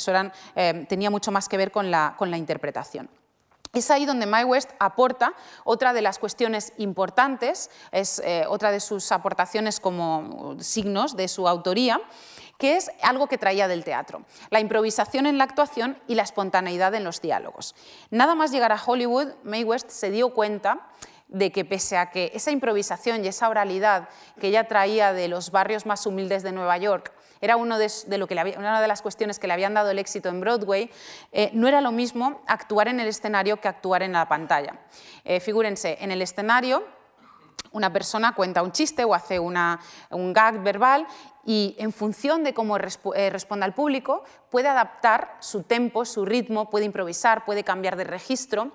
eh, 0.54 0.86
tenía 0.88 1.10
mucho 1.10 1.32
más 1.32 1.48
que 1.48 1.56
ver 1.56 1.70
con 1.70 1.90
la, 1.90 2.16
interpretación. 2.36 3.08
Es 3.72 3.90
ahí 3.90 4.04
donde 4.04 4.26
My 4.26 4.42
West 4.42 4.70
aporta 4.80 5.32
otra 5.64 5.92
de 5.92 6.02
las 6.02 6.18
cuestiones 6.18 6.72
importantes, 6.76 7.70
es 7.92 8.20
eh, 8.24 8.44
otra 8.48 8.72
de 8.72 8.80
sus 8.80 9.12
aportaciones 9.12 9.78
como 9.78 10.56
signos 10.58 11.16
de 11.16 11.28
su 11.28 11.46
autoría, 11.46 12.00
que 12.58 12.76
es 12.76 12.90
algo 13.00 13.26
que 13.26 13.38
traía 13.38 13.68
del 13.68 13.84
teatro, 13.84 14.22
la 14.50 14.60
improvisación 14.60 15.26
en 15.26 15.38
la 15.38 15.44
actuación 15.44 15.98
y 16.06 16.14
la 16.14 16.24
espontaneidad 16.24 16.94
en 16.94 17.04
los 17.04 17.22
diálogos. 17.22 17.74
Nada 18.10 18.34
más 18.34 18.50
llegar 18.50 18.70
a 18.70 18.82
Hollywood, 18.84 19.28
Mae 19.44 19.64
West 19.64 19.88
se 19.90 20.10
dio 20.10 20.34
cuenta 20.34 20.86
de 21.30 21.52
que 21.52 21.64
pese 21.64 21.96
a 21.96 22.10
que 22.10 22.30
esa 22.34 22.50
improvisación 22.50 23.24
y 23.24 23.28
esa 23.28 23.48
oralidad 23.48 24.08
que 24.40 24.48
ella 24.48 24.68
traía 24.68 25.12
de 25.12 25.28
los 25.28 25.50
barrios 25.50 25.86
más 25.86 26.04
humildes 26.06 26.42
de 26.42 26.52
Nueva 26.52 26.76
York 26.76 27.12
era 27.40 27.56
uno 27.56 27.78
de, 27.78 27.88
lo 28.18 28.26
que 28.26 28.34
una 28.58 28.80
de 28.80 28.88
las 28.88 29.02
cuestiones 29.02 29.38
que 29.38 29.46
le 29.46 29.54
habían 29.54 29.74
dado 29.74 29.90
el 29.90 29.98
éxito 29.98 30.28
en 30.28 30.40
Broadway, 30.40 30.90
eh, 31.32 31.50
no 31.54 31.68
era 31.68 31.80
lo 31.80 31.92
mismo 31.92 32.42
actuar 32.46 32.88
en 32.88 33.00
el 33.00 33.08
escenario 33.08 33.60
que 33.60 33.68
actuar 33.68 34.02
en 34.02 34.12
la 34.12 34.28
pantalla. 34.28 34.78
Eh, 35.24 35.40
figúrense, 35.40 35.98
en 36.00 36.10
el 36.10 36.22
escenario 36.22 36.84
una 37.72 37.92
persona 37.92 38.34
cuenta 38.34 38.62
un 38.62 38.72
chiste 38.72 39.04
o 39.04 39.14
hace 39.14 39.38
un 39.38 39.54
gag 40.32 40.62
verbal 40.62 41.06
y 41.44 41.76
en 41.78 41.92
función 41.92 42.42
de 42.42 42.52
cómo 42.52 42.76
eh, 42.76 43.30
responda 43.30 43.64
al 43.64 43.74
público 43.74 44.24
puede 44.50 44.68
adaptar 44.68 45.36
su 45.40 45.62
tempo, 45.62 46.04
su 46.04 46.24
ritmo, 46.24 46.68
puede 46.68 46.84
improvisar, 46.86 47.44
puede 47.44 47.62
cambiar 47.62 47.96
de 47.96 48.04
registro. 48.04 48.72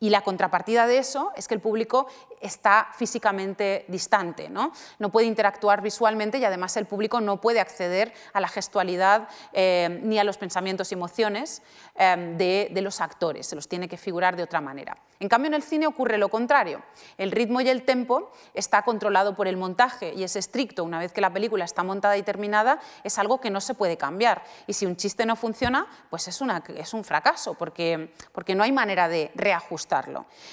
Y 0.00 0.10
la 0.10 0.22
contrapartida 0.22 0.86
de 0.86 0.98
eso 0.98 1.32
es 1.36 1.48
que 1.48 1.54
el 1.54 1.60
público 1.60 2.06
está 2.40 2.88
físicamente 2.94 3.84
distante, 3.88 4.48
¿no? 4.48 4.72
no 4.98 5.10
puede 5.10 5.26
interactuar 5.26 5.82
visualmente 5.82 6.38
y 6.38 6.44
además 6.44 6.76
el 6.76 6.86
público 6.86 7.20
no 7.20 7.40
puede 7.40 7.58
acceder 7.58 8.12
a 8.32 8.40
la 8.40 8.48
gestualidad 8.48 9.28
eh, 9.52 10.00
ni 10.02 10.18
a 10.18 10.24
los 10.24 10.38
pensamientos 10.38 10.92
y 10.92 10.94
emociones 10.94 11.62
eh, 11.96 12.68
de, 12.70 12.80
los 12.80 13.00
actores, 13.00 13.46
se 13.48 13.56
los 13.56 13.68
tiene 13.68 13.88
que 13.88 13.96
figurar 13.96 14.36
de 14.36 14.44
otra 14.44 14.60
manera. 14.60 14.96
En 15.20 15.28
cambio, 15.28 15.48
en 15.48 15.54
el 15.54 15.64
cine 15.64 15.88
ocurre 15.88 16.16
lo 16.16 16.28
contrario. 16.28 16.80
El 17.16 17.32
ritmo 17.32 17.60
y 17.60 17.68
el 17.68 17.82
tempo 17.82 18.30
está 18.54 18.82
controlado 18.82 19.34
por 19.34 19.48
el 19.48 19.56
montaje 19.56 20.14
y 20.14 20.22
es 20.22 20.36
estricto. 20.36 20.84
Una 20.84 21.00
vez 21.00 21.12
que 21.12 21.20
la 21.20 21.32
película 21.32 21.64
está 21.64 21.82
montada 21.82 22.16
y 22.16 22.22
terminada, 22.22 22.78
es 23.02 23.18
algo 23.18 23.40
que 23.40 23.50
no 23.50 23.60
se 23.60 23.74
puede 23.74 23.96
cambiar. 23.96 24.44
Y 24.68 24.74
si 24.74 24.86
un 24.86 24.94
chiste 24.94 25.26
no 25.26 25.34
funciona, 25.34 25.88
pues 26.08 26.28
es, 26.28 26.40
es 26.76 26.94
un 26.94 27.02
fracaso, 27.02 27.54
porque, 27.54 28.14
porque 28.30 28.54
no 28.54 28.62
hay 28.62 28.70
manera 28.70 29.08
de 29.08 29.32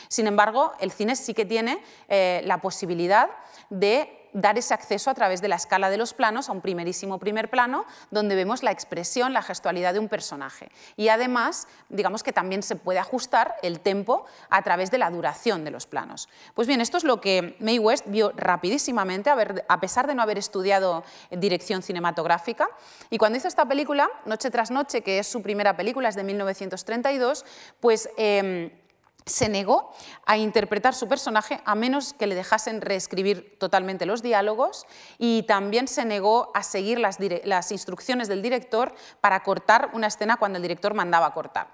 Sin 0.08 0.28
embargo, 0.28 0.74
el 0.80 0.92
cine 0.92 1.16
sí 1.16 1.34
que 1.34 1.46
tiene 1.46 1.84
eh, 2.08 2.42
la 2.46 2.60
posibilidad 2.60 3.30
de 3.70 4.26
dar 4.36 4.58
ese 4.58 4.74
acceso 4.74 5.10
a 5.10 5.14
través 5.14 5.42
de 5.42 5.48
la 5.48 5.56
escala 5.56 5.90
de 5.90 5.98
los 5.98 6.14
planos 6.14 6.50
a 6.50 6.52
un 6.52 6.60
primerísimo 6.60 7.20
primer 7.20 7.50
plano, 7.50 7.86
donde 8.12 8.36
vemos 8.36 8.64
la 8.64 8.72
expresión, 8.72 9.32
la 9.32 9.42
gestualidad 9.42 9.94
de 9.94 10.00
un 10.00 10.10
personaje. 10.10 10.70
Y 10.98 11.08
además, 11.08 11.68
digamos 11.88 12.22
que 12.22 12.34
también 12.34 12.62
se 12.62 12.76
puede 12.76 13.00
ajustar 13.00 13.56
el 13.64 13.80
tempo 13.80 14.26
a 14.50 14.62
través 14.62 14.92
de 14.92 14.98
la 14.98 15.10
duración 15.10 15.64
de 15.64 15.72
los 15.72 15.88
planos. 15.88 16.28
Pues 16.54 16.68
bien, 16.68 16.82
esto 16.82 16.98
es 16.98 17.06
lo 17.06 17.22
que 17.22 17.56
Mae 17.60 17.80
West 17.80 18.06
vio 18.08 18.34
rapidísimamente, 18.36 19.30
a, 19.30 19.80
pesar 19.80 20.06
de 20.06 20.16
no 20.16 20.22
haber 20.22 20.38
estudiado 20.38 21.06
dirección 21.32 21.82
cinematográfica. 21.82 22.68
Y 23.10 23.18
cuando 23.18 23.38
hizo 23.38 23.48
esta 23.48 23.66
película, 23.66 24.10
Noche 24.26 24.52
tras 24.52 24.70
Noche, 24.70 25.02
que 25.02 25.20
es 25.20 25.28
su 25.28 25.42
primera 25.42 25.78
película, 25.78 26.10
es 26.10 26.16
de 26.16 26.24
1932, 26.24 27.46
pues... 27.80 28.10
Em, 28.18 28.70
se 29.26 29.50
negó 29.50 29.92
a 30.26 30.38
interpretar 30.38 30.94
su 30.94 31.08
personaje 31.08 31.60
a 31.66 31.74
menos 31.74 32.14
que 32.14 32.28
le 32.28 32.36
dejasen 32.36 32.82
reescribir 32.82 33.58
totalmente 33.58 34.06
los 34.06 34.22
diálogos 34.22 34.86
y 35.18 35.44
también 35.44 35.88
se 35.88 36.06
negó 36.06 36.52
a 36.54 36.62
seguir 36.62 37.00
las, 37.00 37.72
instrucciones 37.72 38.28
del 38.28 38.44
director 38.44 38.94
para 39.22 39.42
cortar 39.42 39.90
una 39.94 40.08
escena 40.08 40.38
cuando 40.38 40.58
el 40.58 40.62
director 40.62 40.94
mandaba 40.94 41.34
cortar, 41.34 41.70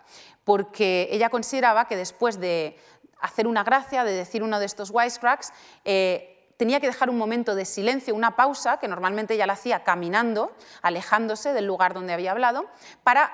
porque 0.45 1.09
ella 1.11 1.29
consideraba 1.29 1.87
que 1.87 1.97
después 1.97 2.39
de 2.39 2.77
hacer 3.19 3.47
una 3.47 3.63
gracia, 3.63 4.05
de 4.05 4.13
decir 4.13 4.43
uno 4.43 4.59
de 4.59 4.65
estos 4.65 4.89
wisecracks, 4.89 5.51
eh, 5.83 6.53
tenía 6.55 6.79
que 6.79 6.87
dejar 6.87 7.09
un 7.09 7.17
momento 7.17 7.53
de 7.53 7.65
silencio, 7.65 8.15
una 8.15 8.37
pausa, 8.37 8.77
que 8.77 8.87
normalmente 8.87 9.33
ella 9.33 9.45
la 9.45 9.53
hacía 9.53 9.83
caminando, 9.83 10.55
alejándose 10.81 11.51
del 11.51 11.65
lugar 11.65 11.93
donde 11.93 12.13
había 12.13 12.31
hablado, 12.31 12.65
para 13.03 13.31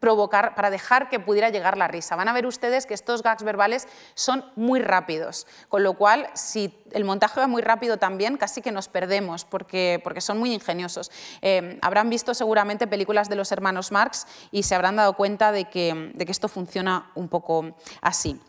provocar, 0.00 0.54
para 0.54 0.70
dejar 0.70 1.08
que 1.08 1.20
pudiera 1.20 1.50
llegar 1.50 1.76
la 1.76 1.88
risa. 1.88 2.16
Van 2.16 2.28
a 2.28 2.32
ver 2.32 2.46
ustedes 2.46 2.86
que 2.86 2.94
estos 2.94 3.22
gags 3.22 3.42
verbales 3.42 3.88
son 4.14 4.44
muy 4.56 4.80
rápidos, 4.80 5.46
con 5.68 5.82
lo 5.82 5.94
cual 5.94 6.28
si 6.34 6.74
el 6.92 7.04
montaje 7.04 7.40
va 7.40 7.46
muy 7.46 7.62
rápido 7.62 7.96
también, 7.96 8.36
casi 8.36 8.62
que 8.62 8.72
nos 8.72 8.88
perdemos 8.88 9.44
porque, 9.44 10.00
porque 10.02 10.20
son 10.20 10.38
muy 10.38 10.52
ingeniosos. 10.52 11.10
Eh, 11.42 11.78
habrán 11.82 12.10
visto 12.10 12.34
seguramente 12.34 12.86
películas 12.86 13.28
de 13.28 13.36
los 13.36 13.52
hermanos 13.52 13.92
Marx 13.92 14.26
y 14.50 14.62
se 14.62 14.74
habrán 14.74 14.96
dado 14.96 15.14
cuenta 15.14 15.52
de 15.52 15.66
que, 15.66 16.12
de 16.14 16.24
que 16.26 16.32
esto 16.32 16.48
funciona 16.48 17.10
un 17.14 17.28
poco 17.28 17.76
así. 18.00 18.40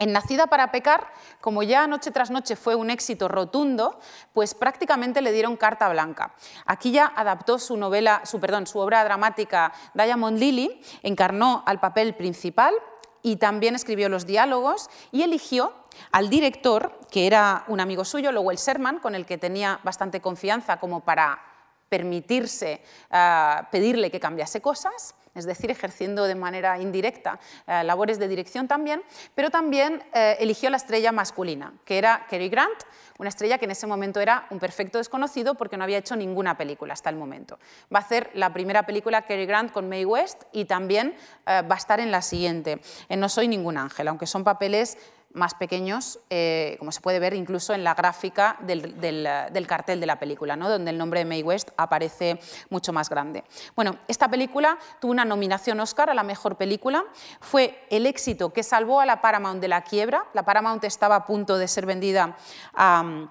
En 0.00 0.12
Nacida 0.12 0.46
para 0.46 0.70
pecar, 0.70 1.12
como 1.40 1.64
ya 1.64 1.88
noche 1.88 2.12
tras 2.12 2.30
noche 2.30 2.54
fue 2.54 2.76
un 2.76 2.88
éxito 2.88 3.26
rotundo, 3.26 3.98
pues 4.32 4.54
prácticamente 4.54 5.20
le 5.22 5.32
dieron 5.32 5.56
carta 5.56 5.88
blanca. 5.88 6.36
Aquí 6.66 6.92
ya 6.92 7.12
adaptó 7.16 7.58
su 7.58 7.76
novela, 7.76 8.22
su, 8.24 8.38
perdón, 8.38 8.68
su 8.68 8.78
obra 8.78 9.02
dramática 9.02 9.72
Diamond 9.94 10.38
Lily, 10.38 10.80
encarnó 11.02 11.64
al 11.66 11.80
papel 11.80 12.14
principal 12.14 12.74
y 13.22 13.36
también 13.36 13.74
escribió 13.74 14.08
los 14.08 14.24
diálogos 14.24 14.88
y 15.10 15.22
eligió 15.22 15.72
al 16.12 16.30
director, 16.30 17.00
que 17.10 17.26
era 17.26 17.64
un 17.66 17.80
amigo 17.80 18.04
suyo, 18.04 18.30
Lowell 18.30 18.56
Sherman, 18.56 19.00
con 19.00 19.16
el 19.16 19.26
que 19.26 19.36
tenía 19.36 19.80
bastante 19.82 20.20
confianza 20.20 20.78
como 20.78 21.00
para 21.00 21.42
permitirse 21.88 22.82
ah, 23.10 23.66
pedirle 23.72 24.12
que 24.12 24.20
cambiase 24.20 24.60
cosas, 24.60 25.16
es 25.38 25.46
decir, 25.46 25.70
ejerciendo 25.70 26.24
de 26.24 26.34
manera 26.34 26.78
indirecta 26.78 27.38
eh, 27.66 27.82
labores 27.84 28.18
de 28.18 28.28
dirección 28.28 28.68
también, 28.68 29.02
pero 29.34 29.50
también 29.50 30.02
eh, 30.12 30.36
eligió 30.40 30.70
la 30.70 30.76
estrella 30.76 31.12
masculina, 31.12 31.72
que 31.84 31.98
era 31.98 32.26
Cary 32.28 32.48
Grant, 32.48 32.82
una 33.18 33.28
estrella 33.28 33.58
que 33.58 33.64
en 33.64 33.72
ese 33.72 33.86
momento 33.86 34.20
era 34.20 34.46
un 34.50 34.58
perfecto 34.58 34.98
desconocido 34.98 35.54
porque 35.56 35.76
no 35.76 35.84
había 35.84 35.98
hecho 35.98 36.16
ninguna 36.16 36.56
película 36.56 36.92
hasta 36.92 37.10
el 37.10 37.16
momento. 37.16 37.58
Va 37.92 37.98
a 37.98 38.02
hacer 38.02 38.30
la 38.34 38.52
primera 38.52 38.84
película 38.84 39.22
Cary 39.22 39.46
Grant 39.46 39.72
con 39.72 39.88
Mae 39.88 40.06
West 40.06 40.44
y 40.52 40.66
también 40.66 41.14
eh, 41.46 41.62
va 41.62 41.74
a 41.74 41.78
estar 41.78 42.00
en 42.00 42.10
la 42.10 42.22
siguiente, 42.22 42.80
en 43.08 43.20
No 43.20 43.28
soy 43.28 43.48
ningún 43.48 43.76
ángel, 43.76 44.08
aunque 44.08 44.26
son 44.26 44.44
papeles 44.44 44.98
más 45.32 45.54
pequeños, 45.54 46.20
eh, 46.30 46.76
como 46.78 46.90
se 46.90 47.00
puede 47.00 47.18
ver 47.18 47.34
incluso 47.34 47.74
en 47.74 47.84
la 47.84 47.94
gráfica 47.94 48.56
del, 48.60 49.66
cartel 49.66 50.00
de 50.00 50.06
la 50.06 50.18
película, 50.18 50.56
¿no? 50.56 50.68
donde 50.68 50.90
el 50.90 50.98
nombre 50.98 51.20
de 51.20 51.26
Mae 51.26 51.42
West 51.42 51.70
aparece 51.76 52.40
mucho 52.70 52.92
más 52.92 53.10
grande. 53.10 53.44
Bueno, 53.76 53.98
esta 54.08 54.28
película 54.28 54.78
tuvo 55.00 55.12
una 55.12 55.24
nominación 55.24 55.80
Oscar 55.80 56.10
a 56.10 56.14
la 56.14 56.22
mejor 56.22 56.56
película, 56.56 57.04
fue 57.40 57.86
el 57.90 58.06
éxito 58.06 58.52
que 58.52 58.62
salvó 58.62 59.00
a 59.00 59.06
la 59.06 59.20
Paramount 59.20 59.60
de 59.60 59.68
la 59.68 59.82
quiebra, 59.82 60.24
la 60.32 60.44
Paramount 60.44 60.82
estaba 60.84 61.16
a 61.16 61.26
punto 61.26 61.58
de 61.58 61.68
ser 61.68 61.84
vendida 61.84 62.36
a, 62.74 63.28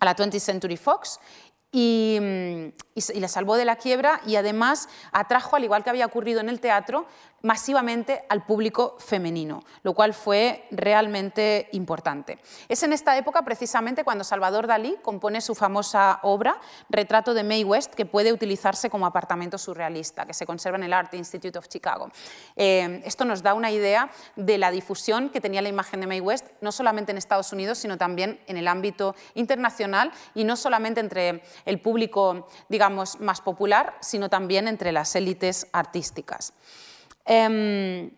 la 0.00 0.14
20th 0.14 0.38
Century 0.40 0.76
Fox 0.76 1.18
y, 1.70 2.18
y, 2.94 3.20
le 3.20 3.28
salvó 3.28 3.56
de 3.56 3.64
la 3.64 3.76
quiebra 3.76 4.20
y 4.26 4.36
además 4.36 4.88
atrajo, 5.12 5.56
al 5.56 5.64
igual 5.64 5.84
que 5.84 5.90
había 5.90 6.06
ocurrido 6.06 6.40
en 6.40 6.48
el 6.48 6.60
teatro, 6.60 7.06
masivamente 7.42 8.24
al 8.28 8.44
público 8.44 8.96
femenino, 8.98 9.62
lo 9.82 9.94
cual 9.94 10.14
fue 10.14 10.66
realmente 10.70 11.68
importante. 11.72 12.38
Es 12.68 12.82
en 12.82 12.92
esta 12.92 13.16
época 13.16 13.42
precisamente 13.42 14.04
cuando 14.04 14.24
Salvador 14.24 14.66
Dalí 14.66 14.96
compone 15.02 15.40
su 15.40 15.54
famosa 15.54 16.20
obra 16.22 16.60
Retrato 16.88 17.34
de 17.34 17.44
Mae 17.44 17.64
West, 17.64 17.94
que 17.94 18.06
puede 18.06 18.32
utilizarse 18.32 18.90
como 18.90 19.06
apartamento 19.06 19.58
surrealista, 19.58 20.26
que 20.26 20.34
se 20.34 20.46
conserva 20.46 20.78
en 20.78 20.84
el 20.84 20.92
Art 20.92 21.14
Institute 21.14 21.58
of 21.58 21.68
Chicago. 21.68 22.10
Eh, 22.56 23.02
esto 23.04 23.24
nos 23.24 23.42
da 23.42 23.54
una 23.54 23.70
idea 23.70 24.10
de 24.36 24.58
la 24.58 24.70
difusión 24.70 25.30
que 25.30 25.40
tenía 25.40 25.62
la 25.62 25.68
imagen 25.68 26.00
de 26.00 26.06
Mae 26.06 26.20
West, 26.20 26.46
no 26.60 26.72
solamente 26.72 27.12
en 27.12 27.18
Estados 27.18 27.52
Unidos, 27.52 27.78
sino 27.78 27.98
también 27.98 28.40
en 28.46 28.56
el 28.56 28.68
ámbito 28.68 29.14
internacional 29.34 30.12
y 30.34 30.44
no 30.44 30.56
solamente 30.56 31.00
entre 31.00 31.42
el 31.64 31.80
público, 31.80 32.48
digamos, 32.68 33.20
más 33.20 33.40
popular, 33.40 33.96
sino 34.00 34.28
también 34.28 34.68
entre 34.68 34.92
las 34.92 35.14
élites 35.14 35.66
artísticas. 35.72 36.52
Em, 37.28 38.10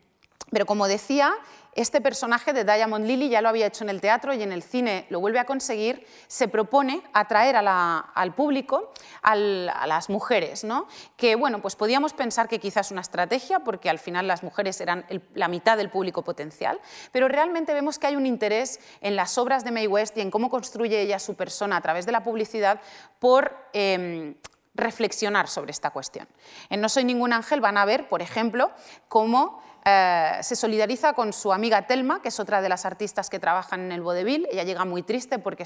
pero 0.51 0.67
como 0.67 0.87
decía, 0.87 1.35
este 1.75 2.01
personaje 2.01 2.53
de 2.53 2.65
Diamond 2.65 3.07
Lily 3.07 3.29
ya 3.29 3.41
lo 3.41 3.49
había 3.49 3.67
hecho 3.67 3.85
en 3.85 3.91
el 3.91 4.01
teatro 4.01 4.35
y 4.35 4.43
en 4.43 4.53
el 4.53 4.63
cine 4.63 5.07
lo 5.09 5.21
vuelve 5.21 5.39
a 5.39 5.45
conseguir, 5.45 6.07
se 6.27 6.49
propone 6.49 7.03
atraer 7.13 7.57
al 7.57 8.35
público 8.35 8.93
a 9.23 9.37
las 9.37 10.11
mujeres, 10.11 10.65
¿no? 10.65 10.89
que 11.17 11.37
bueno, 11.37 11.63
pues 11.63 11.77
podíamos 11.77 12.13
pensar 12.13 12.49
que 12.49 12.59
quizás 12.59 12.91
una 12.91 13.01
estrategia, 13.01 13.61
porque 13.61 13.91
al 13.91 13.99
final 13.99 14.27
las 14.27 14.43
mujeres 14.43 14.81
eran 14.81 15.07
la 15.35 15.49
mitad 15.49 15.77
del 15.77 15.91
público 15.91 16.23
potencial, 16.23 16.81
pero 17.13 17.29
realmente 17.29 17.73
vemos 17.73 17.99
que 17.99 18.09
hay 18.09 18.17
un 18.17 18.27
interés 18.27 18.81
en 19.01 19.17
las 19.17 19.39
obras 19.39 19.65
de 19.65 19.71
Mae 19.71 19.87
West 19.89 20.17
y 20.17 20.21
en 20.21 20.31
cómo 20.31 20.51
construye 20.51 21.01
ella 21.01 21.19
su 21.19 21.35
persona 21.35 21.77
a 21.77 21.81
través 21.81 22.07
de 22.07 22.13
la 22.13 22.23
publicidad 22.23 22.81
por... 23.19 23.57
Em, 23.73 24.35
reflexionar 24.81 25.49
sobre 25.49 25.71
esta 25.71 25.91
cuestión. 25.91 26.29
En 26.69 26.81
No 26.81 26.89
soy 26.89 27.05
ningún 27.05 27.33
ángel 27.33 27.61
van 27.61 27.77
a 27.77 27.85
ver, 27.85 28.09
por 28.09 28.23
ejemplo, 28.23 28.71
cómo 29.09 29.63
eh, 29.85 30.39
se 30.43 30.57
solidariza 30.57 31.15
con 31.15 31.33
su 31.33 31.53
amiga 31.53 31.87
Telma, 31.87 32.21
que 32.21 32.29
es 32.29 32.39
otra 32.39 32.61
de 32.61 32.69
las 32.69 32.85
artistas 32.85 33.31
que 33.31 33.39
trabajan 33.39 33.81
en 33.81 33.93
el 33.93 34.03
vodevil. 34.03 34.47
Ella 34.51 34.65
llega 34.65 34.85
muy 34.85 35.03
triste 35.03 35.39
porque 35.39 35.65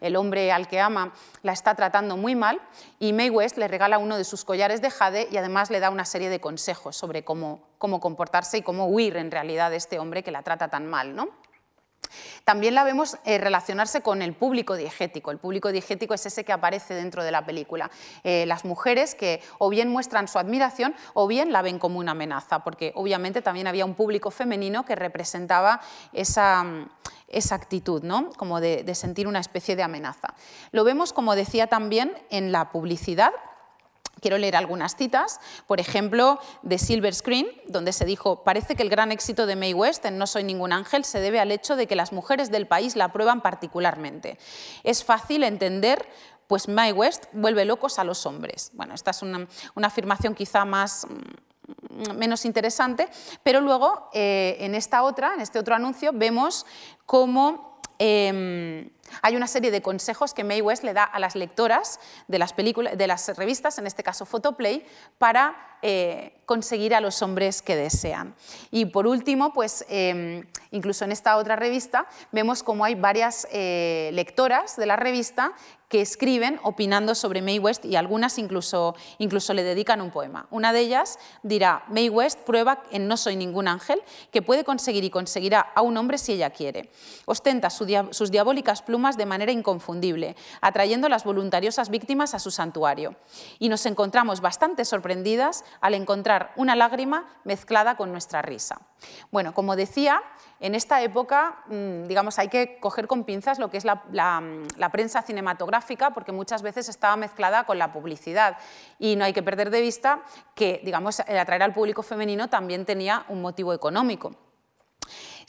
el 0.00 0.16
hombre 0.16 0.52
al 0.52 0.68
que 0.68 0.80
ama 0.80 1.12
la 1.42 1.52
está 1.52 1.74
tratando 1.74 2.16
muy 2.16 2.34
mal 2.34 2.60
y 2.98 3.12
Mae 3.12 3.30
West 3.30 3.56
le 3.56 3.68
regala 3.68 3.98
uno 3.98 4.16
de 4.16 4.24
sus 4.24 4.44
collares 4.44 4.82
de 4.82 4.90
jade 4.90 5.28
y 5.30 5.36
además 5.36 5.70
le 5.70 5.80
da 5.80 5.90
una 5.90 6.04
serie 6.04 6.28
de 6.28 6.40
consejos 6.40 6.96
sobre 6.96 7.24
cómo, 7.24 7.62
cómo 7.78 8.00
comportarse 8.00 8.58
y 8.58 8.62
cómo 8.62 8.86
huir 8.86 9.16
en 9.16 9.30
realidad 9.30 9.70
de 9.70 9.76
este 9.76 9.98
hombre 9.98 10.22
que 10.22 10.30
la 10.30 10.42
trata 10.42 10.68
tan 10.68 10.86
mal. 10.86 11.14
¿no? 11.14 11.28
También 12.44 12.74
la 12.74 12.84
vemos 12.84 13.16
eh, 13.24 13.38
relacionarse 13.38 14.02
con 14.02 14.22
el 14.22 14.34
público 14.34 14.76
diegético. 14.76 15.30
El 15.30 15.38
público 15.38 15.72
diegético 15.72 16.14
es 16.14 16.26
ese 16.26 16.44
que 16.44 16.52
aparece 16.52 16.94
dentro 16.94 17.24
de 17.24 17.30
la 17.30 17.44
película. 17.44 17.90
Eh, 18.24 18.44
las 18.46 18.64
mujeres 18.64 19.14
que 19.14 19.42
o 19.58 19.68
bien 19.68 19.88
muestran 19.88 20.28
su 20.28 20.38
admiración 20.38 20.94
o 21.14 21.26
bien 21.26 21.52
la 21.52 21.62
ven 21.62 21.78
como 21.78 21.98
una 21.98 22.12
amenaza, 22.12 22.60
porque 22.60 22.92
obviamente 22.94 23.42
también 23.42 23.66
había 23.66 23.84
un 23.84 23.94
público 23.94 24.30
femenino 24.30 24.84
que 24.84 24.96
representaba 24.96 25.80
esa, 26.12 26.64
actitud, 27.50 28.02
¿no? 28.02 28.30
como 28.36 28.60
de 28.60 28.94
sentir 28.94 29.28
una 29.28 29.40
especie 29.40 29.76
de 29.76 29.82
amenaza. 29.82 30.34
Lo 30.72 30.84
vemos, 30.84 31.12
como 31.12 31.34
decía 31.34 31.68
también, 31.68 32.16
en 32.30 32.52
la 32.52 32.70
publicidad 32.70 33.32
Quiero 34.20 34.38
leer 34.38 34.56
algunas 34.56 34.96
citas, 34.96 35.40
por 35.66 35.80
ejemplo, 35.80 36.38
de 36.62 36.78
Silver 36.78 37.14
Screen, 37.14 37.46
donde 37.66 37.92
se 37.92 38.04
dijo, 38.04 38.44
parece 38.44 38.76
que 38.76 38.82
el 38.82 38.90
gran 38.90 39.12
éxito 39.12 39.46
de 39.46 39.56
Mae 39.56 39.74
West 39.74 40.04
en 40.04 40.18
No 40.18 40.26
soy 40.26 40.44
ningún 40.44 40.72
ángel 40.72 41.04
se 41.04 41.20
debe 41.20 41.40
al 41.40 41.52
hecho 41.52 41.76
de 41.76 41.86
que 41.86 41.96
las 41.96 42.12
mujeres 42.12 42.50
del 42.50 42.66
país 42.66 42.96
la 42.96 43.06
aprueban 43.06 43.40
particularmente. 43.40 44.38
Es 44.84 45.04
fácil 45.04 45.44
entender 45.44 46.06
pues 46.50 46.66
Mae 46.66 46.92
West 46.92 47.26
vuelve 47.32 47.64
locos 47.64 48.00
a 48.00 48.04
los 48.04 48.26
hombres. 48.26 48.72
Bueno, 48.74 48.92
esta 48.92 49.12
es 49.12 49.22
una, 49.22 49.46
afirmación 49.82 50.34
quizá 50.34 50.64
más 50.64 51.06
mm, 51.08 52.16
menos 52.16 52.44
interesante, 52.44 53.08
pero 53.44 53.60
luego 53.60 54.10
eh, 54.12 54.56
en 54.58 54.74
esta 54.74 55.04
otra, 55.04 55.34
en 55.34 55.42
este 55.42 55.60
otro 55.60 55.76
anuncio, 55.76 56.10
vemos 56.12 56.66
cómo 57.06 57.78
em, 58.00 58.90
hay 59.22 59.36
una 59.36 59.46
serie 59.46 59.70
de 59.70 59.82
consejos 59.82 60.34
que 60.34 60.44
Mae 60.44 60.62
West 60.62 60.84
le 60.84 60.92
da 60.92 61.04
a 61.04 61.18
las 61.18 61.36
lectoras 61.36 62.00
de 62.28 62.38
las, 62.38 62.52
películas, 62.52 62.96
de 62.96 63.06
las 63.06 63.36
revistas, 63.36 63.78
en 63.78 63.86
este 63.86 64.02
caso 64.02 64.26
Photoplay, 64.26 64.84
para 65.18 65.78
eh, 65.82 66.34
conseguir 66.44 66.94
a 66.94 67.00
los 67.00 67.22
hombres 67.22 67.62
que 67.62 67.76
desean. 67.76 68.34
Y 68.70 68.86
por 68.86 69.06
último, 69.06 69.52
pues 69.52 69.86
em, 69.88 70.44
incluso 70.72 71.04
en 71.04 71.12
esta 71.12 71.36
otra 71.36 71.56
revista 71.56 72.06
vemos 72.32 72.62
como 72.62 72.84
hay 72.84 72.96
varias 72.96 73.46
eh, 73.52 74.10
lectoras 74.12 74.76
de 74.76 74.84
la 74.84 74.96
revista 74.96 75.54
que 75.88 76.00
escriben 76.00 76.60
opinando 76.62 77.14
sobre 77.14 77.42
Mae 77.42 77.58
West 77.58 77.84
y 77.84 77.96
algunas 77.96 78.38
incluso, 78.38 78.94
incluso 79.18 79.54
le 79.54 79.64
dedican 79.64 80.00
un 80.00 80.10
poema. 80.10 80.46
Una 80.50 80.72
de 80.72 80.80
ellas 80.80 81.18
dirá, 81.42 81.84
Mae 81.88 82.10
West 82.10 82.40
prueba 82.40 82.82
en 82.92 83.08
No 83.08 83.16
soy 83.16 83.34
ningún 83.34 83.66
ángel 83.66 84.00
que 84.30 84.42
puede 84.42 84.64
conseguir 84.64 85.02
y 85.02 85.10
conseguirá 85.10 85.60
a 85.60 85.82
un 85.82 85.96
hombre 85.96 86.18
si 86.18 86.32
ella 86.32 86.50
quiere. 86.50 86.90
Ostenta 87.24 87.70
sus 87.70 88.30
diabólicas 88.30 88.82
plumas 88.82 88.99
de 89.00 89.26
manera 89.26 89.52
inconfundible, 89.52 90.36
atrayendo 90.60 91.08
las 91.08 91.24
voluntariosas 91.24 91.88
víctimas 91.88 92.34
a 92.34 92.38
su 92.38 92.50
santuario. 92.50 93.16
Y 93.58 93.68
nos 93.68 93.86
encontramos 93.86 94.40
bastante 94.40 94.84
sorprendidas 94.84 95.64
al 95.80 95.94
encontrar 95.94 96.52
una 96.56 96.76
lágrima 96.76 97.26
mezclada 97.44 97.96
con 97.96 98.12
nuestra 98.12 98.42
risa. 98.42 98.80
Bueno, 99.30 99.54
como 99.54 99.76
decía, 99.76 100.22
en 100.60 100.74
esta 100.74 101.02
época, 101.02 101.64
mm, 101.68 102.04
digamos, 102.06 102.38
hay 102.38 102.48
que 102.48 102.78
coger 102.80 103.06
con 103.06 103.24
pinzas 103.24 103.58
lo 103.58 103.70
que 103.70 103.78
es 103.78 103.84
la, 103.84 104.02
prensa 104.92 105.22
cinematográfica, 105.22 106.10
porque 106.10 106.32
muchas 106.32 106.62
veces 106.62 106.88
estaba 106.88 107.16
mezclada 107.16 107.64
con 107.64 107.78
la 107.78 107.92
publicidad. 107.92 108.58
Y 108.98 109.16
no 109.16 109.24
hay 109.24 109.32
que 109.32 109.42
perder 109.42 109.70
de 109.70 109.80
vista 109.80 110.22
que, 110.54 110.80
digamos, 110.84 111.20
el 111.20 111.38
atraer 111.38 111.62
al 111.62 111.72
público 111.72 112.02
femenino 112.02 112.48
también 112.48 112.84
tenía 112.84 113.24
un 113.28 113.40
motivo 113.40 113.72
económico. 113.72 114.34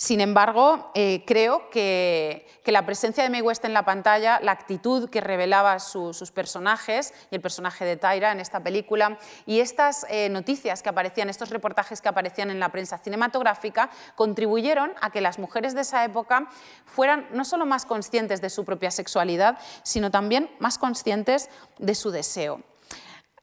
Sin 0.01 0.19
embargo, 0.19 0.89
eh, 0.95 1.23
creo 1.27 1.69
que, 1.69 2.47
la 2.65 2.87
presencia 2.87 3.23
de 3.23 3.29
Mae 3.29 3.43
West 3.43 3.63
en 3.65 3.73
la 3.75 3.85
pantalla, 3.85 4.39
la 4.41 4.51
actitud 4.51 5.11
que 5.11 5.21
revelaba 5.21 5.77
sus 5.77 6.31
personajes 6.31 7.13
y 7.29 7.35
el 7.35 7.41
personaje 7.41 7.85
de 7.85 7.97
Tyra 7.97 8.31
en 8.31 8.39
esta 8.39 8.63
película 8.63 9.19
y 9.45 9.59
estas 9.59 10.07
eh, 10.09 10.27
noticias 10.29 10.81
que 10.81 10.89
aparecían, 10.89 11.29
estos 11.29 11.51
reportajes 11.51 12.01
que 12.01 12.09
aparecían 12.09 12.49
en 12.49 12.59
la 12.59 12.69
prensa 12.69 12.97
cinematográfica, 12.97 13.91
contribuyeron 14.15 14.91
a 15.01 15.11
que 15.11 15.21
las 15.21 15.37
mujeres 15.37 15.75
de 15.75 15.81
esa 15.81 16.03
época 16.03 16.49
fueran 16.87 17.27
no 17.31 17.45
solo 17.45 17.67
más 17.67 17.85
conscientes 17.85 18.41
de 18.41 18.49
su 18.49 18.65
propia 18.65 18.89
sexualidad, 18.89 19.59
sino 19.83 20.09
también 20.09 20.49
más 20.57 20.79
conscientes 20.79 21.47
de 21.77 21.93
su 21.93 22.09
deseo. 22.09 22.63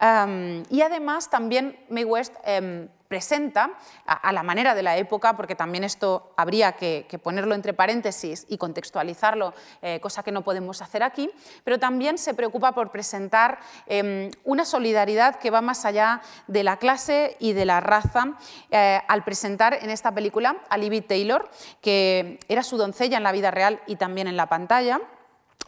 y 0.01 0.81
además 0.83 1.31
también 1.31 1.79
Mae 1.89 2.05
West 2.05 2.35
em, 2.43 2.89
presenta 3.09 3.71
a, 4.07 4.33
la 4.33 4.43
manera 4.43 4.75
de 4.75 4.83
la 4.83 4.97
época, 4.97 5.37
porque 5.37 5.55
también 5.55 5.83
esto 5.83 6.33
habría 6.37 6.73
que, 6.73 7.07
ponerlo 7.23 7.55
entre 7.55 7.73
paréntesis 7.73 8.47
y 8.49 8.59
contextualizarlo, 8.59 9.55
eh, 9.83 9.99
cosa 10.01 10.23
que 10.23 10.31
no 10.31 10.43
podemos 10.43 10.83
hacer 10.83 11.03
aquí, 11.03 11.31
pero 11.65 11.79
también 11.79 12.19
se 12.19 12.35
preocupa 12.35 12.73
por 12.73 12.91
presentar 12.91 13.59
em, 13.87 14.31
una 14.45 14.65
solidaridad 14.65 15.37
que 15.37 15.51
va 15.51 15.61
más 15.61 15.85
allá 15.85 16.21
de 16.47 16.63
la 16.63 16.77
clase 16.77 17.37
y 17.41 17.55
de 17.55 17.65
la 17.65 17.81
raza. 17.81 18.37
Eh, 18.71 19.01
al 19.09 19.25
presentar 19.25 19.75
en 19.75 19.91
esta 19.91 20.13
película 20.13 20.57
a 20.69 20.77
Libby 20.77 21.01
Taylor, 21.01 21.51
que 21.81 22.39
era 22.49 22.63
su 22.63 22.77
doncella 22.77 23.17
en 23.17 23.23
la 23.23 23.33
vida 23.33 23.51
real 23.51 23.81
y 23.87 23.97
también 23.97 24.29
en 24.29 24.37
la 24.37 24.49
pantalla 24.49 25.01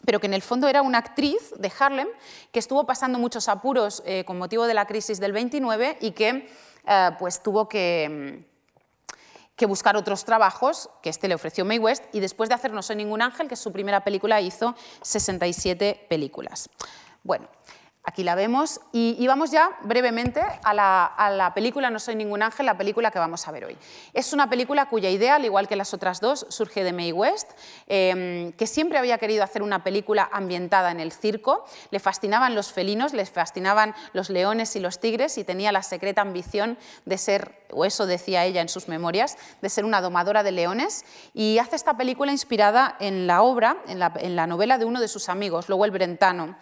pero 0.05 0.19
que 0.19 0.27
en 0.27 0.33
el 0.33 0.41
fondo 0.41 0.67
era 0.67 0.81
una 0.81 0.97
actriz 0.97 1.53
de 1.57 1.71
Harlem 1.77 2.07
que 2.51 2.59
estuvo 2.59 2.85
pasando 2.85 3.19
muchos 3.19 3.47
apuros 3.47 4.01
eh, 4.05 4.23
con 4.25 4.37
motivo 4.37 4.65
de 4.65 4.73
la 4.73 4.85
crisis 4.85 5.19
del 5.19 5.31
29 5.31 5.97
y 6.01 6.11
que 6.11 6.49
eh, 6.87 7.09
pues 7.19 7.41
tuvo 7.43 7.67
que, 7.67 8.45
que, 9.55 9.65
buscar 9.65 9.95
otros 9.95 10.25
trabajos 10.25 10.89
que 11.01 11.09
este 11.09 11.27
le 11.27 11.35
ofreció 11.35 11.65
May 11.65 11.79
West 11.79 12.03
y 12.13 12.19
después 12.19 12.49
de 12.49 12.55
hacer 12.55 12.73
No 12.73 12.81
soy 12.81 12.95
ningún 12.95 13.21
ángel, 13.21 13.47
que 13.47 13.53
es 13.53 13.59
su 13.59 13.71
primera 13.71 14.03
película, 14.03 14.41
hizo 14.41 14.75
67 15.01 16.07
películas. 16.09 16.69
Bueno, 17.23 17.47
Aquí 18.03 18.23
la 18.23 18.33
vemos 18.33 18.81
y, 18.91 19.27
vamos 19.27 19.51
ya 19.51 19.69
brevemente 19.83 20.41
a 20.63 20.73
la, 20.73 21.51
película 21.53 21.91
No 21.91 21.99
soy 21.99 22.15
ningún 22.15 22.41
ángel, 22.41 22.65
la 22.65 22.75
película 22.75 23.11
que 23.11 23.19
vamos 23.19 23.47
a 23.47 23.51
ver 23.51 23.65
hoy. 23.65 23.77
Es 24.13 24.33
una 24.33 24.49
película 24.49 24.89
cuya 24.89 25.11
idea, 25.11 25.35
al 25.35 25.45
igual 25.45 25.67
que 25.67 25.75
las 25.75 25.93
otras 25.93 26.19
dos, 26.19 26.47
surge 26.49 26.83
de 26.83 26.93
Mae 26.93 27.13
West, 27.13 27.51
em, 27.85 28.53
que 28.53 28.65
siempre 28.65 28.97
había 28.97 29.19
querido 29.19 29.43
hacer 29.43 29.61
una 29.61 29.83
película 29.83 30.27
ambientada 30.33 30.89
en 30.89 30.99
el 30.99 31.11
circo. 31.11 31.63
Le 31.91 31.99
fascinaban 31.99 32.55
los 32.55 32.71
felinos, 32.73 33.13
le 33.13 33.23
fascinaban 33.27 33.93
los 34.13 34.31
leones 34.31 34.75
y 34.75 34.79
los 34.79 34.99
tigres 34.99 35.37
y 35.37 35.43
tenía 35.43 35.71
la 35.71 35.83
secreta 35.83 36.21
ambición 36.21 36.79
de 37.05 37.19
ser, 37.19 37.65
o 37.71 37.85
eso 37.85 38.07
decía 38.07 38.45
ella 38.45 38.61
en 38.61 38.69
sus 38.69 38.87
memorias, 38.87 39.37
de 39.61 39.69
ser 39.69 39.85
una 39.85 40.01
domadora 40.01 40.41
de 40.41 40.51
leones. 40.51 41.05
Y 41.35 41.59
hace 41.59 41.75
esta 41.75 41.95
película 41.95 42.31
inspirada 42.31 42.95
en 42.99 43.27
la 43.27 43.43
obra, 43.43 43.77
en 43.87 44.35
la 44.35 44.47
novela 44.47 44.79
de 44.79 44.85
uno 44.85 44.99
de 44.99 45.07
sus 45.07 45.29
amigos, 45.29 45.69
Lowell 45.69 45.91
Brentano. 45.91 46.57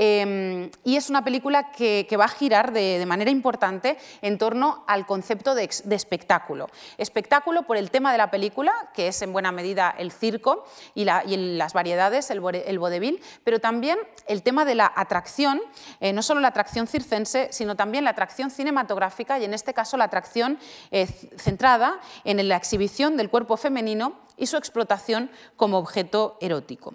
Em, 0.00 0.70
y 0.84 0.94
es 0.94 1.10
una 1.10 1.24
película 1.24 1.72
que, 1.72 2.06
va 2.16 2.26
a 2.26 2.28
girar 2.28 2.72
de, 2.72 3.04
manera 3.04 3.32
importante 3.32 3.98
en 4.22 4.38
torno 4.38 4.84
al 4.86 5.06
concepto 5.06 5.56
de, 5.56 5.64
espectáculo. 5.64 6.68
Espectáculo 6.98 7.64
por 7.64 7.76
el 7.76 7.90
tema 7.90 8.12
de 8.12 8.18
la 8.18 8.30
película, 8.30 8.72
que 8.94 9.08
es 9.08 9.20
en 9.22 9.32
buena 9.32 9.50
medida 9.50 9.92
el 9.98 10.12
circo 10.12 10.64
y, 10.94 11.04
las 11.04 11.72
variedades, 11.72 12.30
el, 12.30 12.40
el, 12.64 12.78
vodevil, 12.78 13.20
pero 13.42 13.58
también 13.58 13.98
el 14.28 14.44
tema 14.44 14.64
de 14.64 14.76
la 14.76 14.92
atracción, 14.94 15.60
eh, 15.98 16.12
no 16.12 16.22
solo 16.22 16.40
la 16.40 16.48
atracción 16.48 16.86
circense, 16.86 17.48
sino 17.50 17.74
también 17.74 18.04
la 18.04 18.10
atracción 18.10 18.52
cinematográfica 18.52 19.40
y 19.40 19.44
en 19.44 19.52
este 19.52 19.74
caso 19.74 19.96
la 19.96 20.04
atracción 20.04 20.60
eh, 20.92 21.08
centrada 21.36 21.98
en 22.22 22.46
la 22.46 22.56
exhibición 22.56 23.16
del 23.16 23.30
cuerpo 23.30 23.56
femenino 23.56 24.12
y 24.36 24.46
su 24.46 24.56
explotación 24.56 25.28
como 25.56 25.78
objeto 25.78 26.38
erótico. 26.40 26.94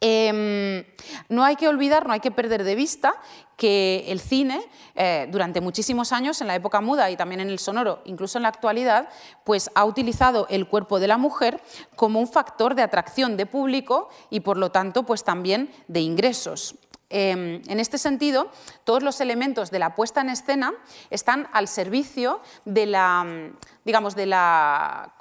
Em, 0.00 0.84
no 1.28 1.44
hay 1.44 1.56
que 1.56 1.68
olvidar, 1.68 2.06
no 2.06 2.14
hay 2.14 2.20
que 2.20 2.30
perder 2.30 2.64
de 2.64 2.74
vista 2.74 3.14
que 3.56 4.06
el 4.08 4.18
cine, 4.18 4.62
eh, 4.94 5.28
durante 5.30 5.60
muchísimos 5.60 6.12
años, 6.12 6.40
en 6.40 6.46
la 6.46 6.54
época 6.54 6.80
muda 6.80 7.10
y 7.10 7.16
también 7.16 7.42
en 7.42 7.50
el 7.50 7.58
sonoro, 7.58 8.00
incluso 8.06 8.38
en 8.38 8.42
la 8.42 8.48
actualidad, 8.48 9.10
pues 9.44 9.70
ha 9.74 9.84
utilizado 9.84 10.46
el 10.48 10.66
cuerpo 10.66 10.98
de 10.98 11.08
la 11.08 11.18
mujer 11.18 11.60
como 11.96 12.18
un 12.18 12.28
factor 12.28 12.74
de 12.74 12.82
atracción 12.82 13.36
de 13.36 13.44
público 13.44 14.08
y, 14.30 14.40
por 14.40 14.56
lo 14.56 14.70
tanto, 14.70 15.02
pues 15.02 15.22
también 15.22 15.70
de 15.88 16.00
ingresos. 16.00 16.76
Em, 17.12 17.60
en 17.66 17.80
este 17.80 17.98
sentido, 17.98 18.50
todos 18.84 19.02
los 19.02 19.20
elementos 19.20 19.72
de 19.72 19.80
la 19.80 19.96
puesta 19.96 20.20
en 20.20 20.30
escena 20.30 20.72
están 21.10 21.48
al 21.52 21.66
servicio 21.66 22.40
de 22.64 22.86
la, 22.86 23.50
digamos, 23.84 24.14
de 24.14 24.26
la, 24.26 25.14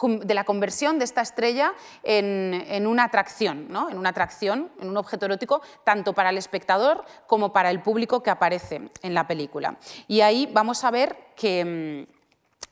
conversión 0.46 1.00
de 1.00 1.06
esta 1.06 1.22
estrella 1.22 1.74
en, 2.04 2.86
una 2.86 3.06
atracción, 3.06 3.68
en 3.90 3.98
una 3.98 4.10
atracción, 4.10 4.72
en 4.80 4.90
un 4.90 4.98
objeto 4.98 5.26
erótico, 5.26 5.62
tanto 5.84 6.14
para 6.14 6.30
el 6.30 6.38
espectador 6.38 7.04
como 7.26 7.52
para 7.52 7.72
el 7.72 7.82
público 7.82 8.22
que 8.22 8.30
aparece 8.30 8.90
en 9.02 9.14
la 9.16 9.28
película. 9.28 9.78
Y 10.08 10.22
ahí 10.22 10.48
vamos 10.54 10.84
a 10.84 10.92
ver 10.92 11.18
que 11.36 12.08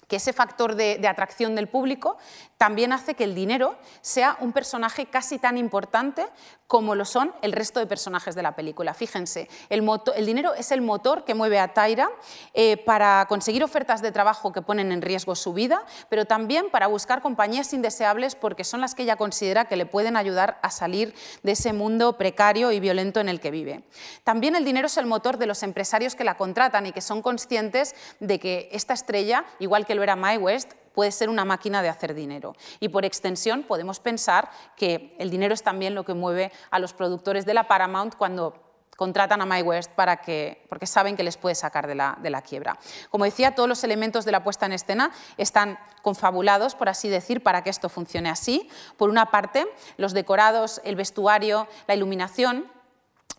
que 0.07 0.15
ese 0.17 0.33
factor 0.33 0.75
de, 0.75 1.05
atracción 1.07 1.55
del 1.55 1.67
público 1.67 2.17
también 2.57 2.93
hace 2.93 3.13
que 3.13 3.23
el 3.23 3.35
dinero 3.35 3.75
sea 4.01 4.37
un 4.39 4.51
personaje 4.51 5.05
casi 5.05 5.37
tan 5.37 5.57
importante 5.57 6.25
como 6.65 6.95
lo 6.95 7.05
son 7.05 7.33
el 7.41 7.53
resto 7.53 7.79
de 7.79 7.87
personajes 7.87 8.35
de 8.35 8.41
la 8.41 8.55
película. 8.55 8.93
Fíjense, 8.93 9.47
el, 9.69 9.85
dinero 10.25 10.53
es 10.53 10.71
el 10.71 10.81
motor 10.81 11.23
que 11.23 11.33
mueve 11.33 11.59
a 11.59 11.73
Tyra 11.73 12.09
eh, 12.53 12.77
para 12.77 13.25
conseguir 13.29 13.63
ofertas 13.63 14.01
de 14.01 14.11
trabajo 14.11 14.51
que 14.51 14.61
ponen 14.61 14.91
en 14.91 15.01
riesgo 15.01 15.35
su 15.35 15.53
vida, 15.53 15.85
pero 16.09 16.25
también 16.25 16.69
para 16.69 16.87
buscar 16.87 17.21
compañías 17.21 17.71
indeseables 17.73 18.35
porque 18.35 18.63
son 18.63 18.81
las 18.81 18.95
que 18.95 19.03
ella 19.03 19.15
considera 19.15 19.65
que 19.65 19.77
le 19.77 19.85
pueden 19.85 20.17
ayudar 20.17 20.59
a 20.61 20.69
salir 20.69 21.13
de 21.43 21.53
ese 21.53 21.73
mundo 21.73 22.17
precario 22.17 22.71
y 22.71 22.79
violento 22.79 23.19
en 23.19 23.29
el 23.29 23.39
que 23.39 23.51
vive. 23.51 23.83
También 24.23 24.55
el 24.55 24.65
dinero 24.65 24.87
es 24.87 24.97
el 24.97 25.05
motor 25.05 25.37
de 25.37 25.47
los 25.47 25.63
empresarios 25.63 26.15
que 26.15 26.23
la 26.23 26.35
contratan 26.37 26.85
y 26.85 26.91
que 26.91 27.01
son 27.01 27.21
conscientes 27.21 27.95
de 28.19 28.39
que 28.39 28.69
esta 28.71 28.93
estrella, 28.93 29.45
igual 29.59 29.85
que 29.85 29.96
lo 29.97 30.03
era 30.03 30.15
Mae 30.15 30.37
West, 30.37 30.71
puede 30.93 31.11
ser 31.11 31.29
una 31.29 31.45
máquina 31.45 31.81
de 31.81 31.89
hacer 31.89 32.13
dinero. 32.13 32.55
Y 32.79 32.89
por 32.89 33.05
extensión 33.05 33.63
podemos 33.63 33.99
pensar 33.99 34.49
que 34.75 35.15
el 35.19 35.29
dinero 35.29 35.53
es 35.53 35.61
también 35.61 35.93
lo 35.93 36.05
que 36.05 36.13
mueve 36.13 36.51
a 36.71 36.79
los 36.79 36.93
productores 36.93 37.45
de 37.45 37.53
la 37.53 37.67
Paramount 37.67 38.15
cuando 38.15 38.67
contratan 38.97 39.41
a 39.41 39.45
My 39.45 39.61
West 39.61 39.91
para 39.91 40.17
que, 40.17 40.65
porque 40.69 40.87
saben 40.87 41.15
que 41.15 41.23
les 41.23 41.37
puede 41.37 41.53
sacar 41.53 41.87
de 41.87 41.93
la, 41.93 42.41
quiebra. 42.41 42.79
Como 43.11 43.25
decía, 43.25 43.53
todos 43.53 43.69
los 43.69 43.83
elementos 43.83 44.25
de 44.25 44.31
la 44.31 44.43
puesta 44.43 44.65
en 44.65 44.73
escena 44.73 45.11
están 45.37 45.77
confabulados, 46.01 46.73
por 46.73 46.89
así 46.89 47.07
decir, 47.07 47.43
para 47.43 47.63
que 47.63 47.69
esto 47.69 47.89
funcione 47.89 48.29
así. 48.29 48.67
Por 48.97 49.11
una 49.11 49.27
parte, 49.27 49.67
los 49.97 50.13
decorados, 50.13 50.81
el 50.83 50.95
vestuario, 50.95 51.67
la 51.87 51.93
iluminación, 51.93 52.71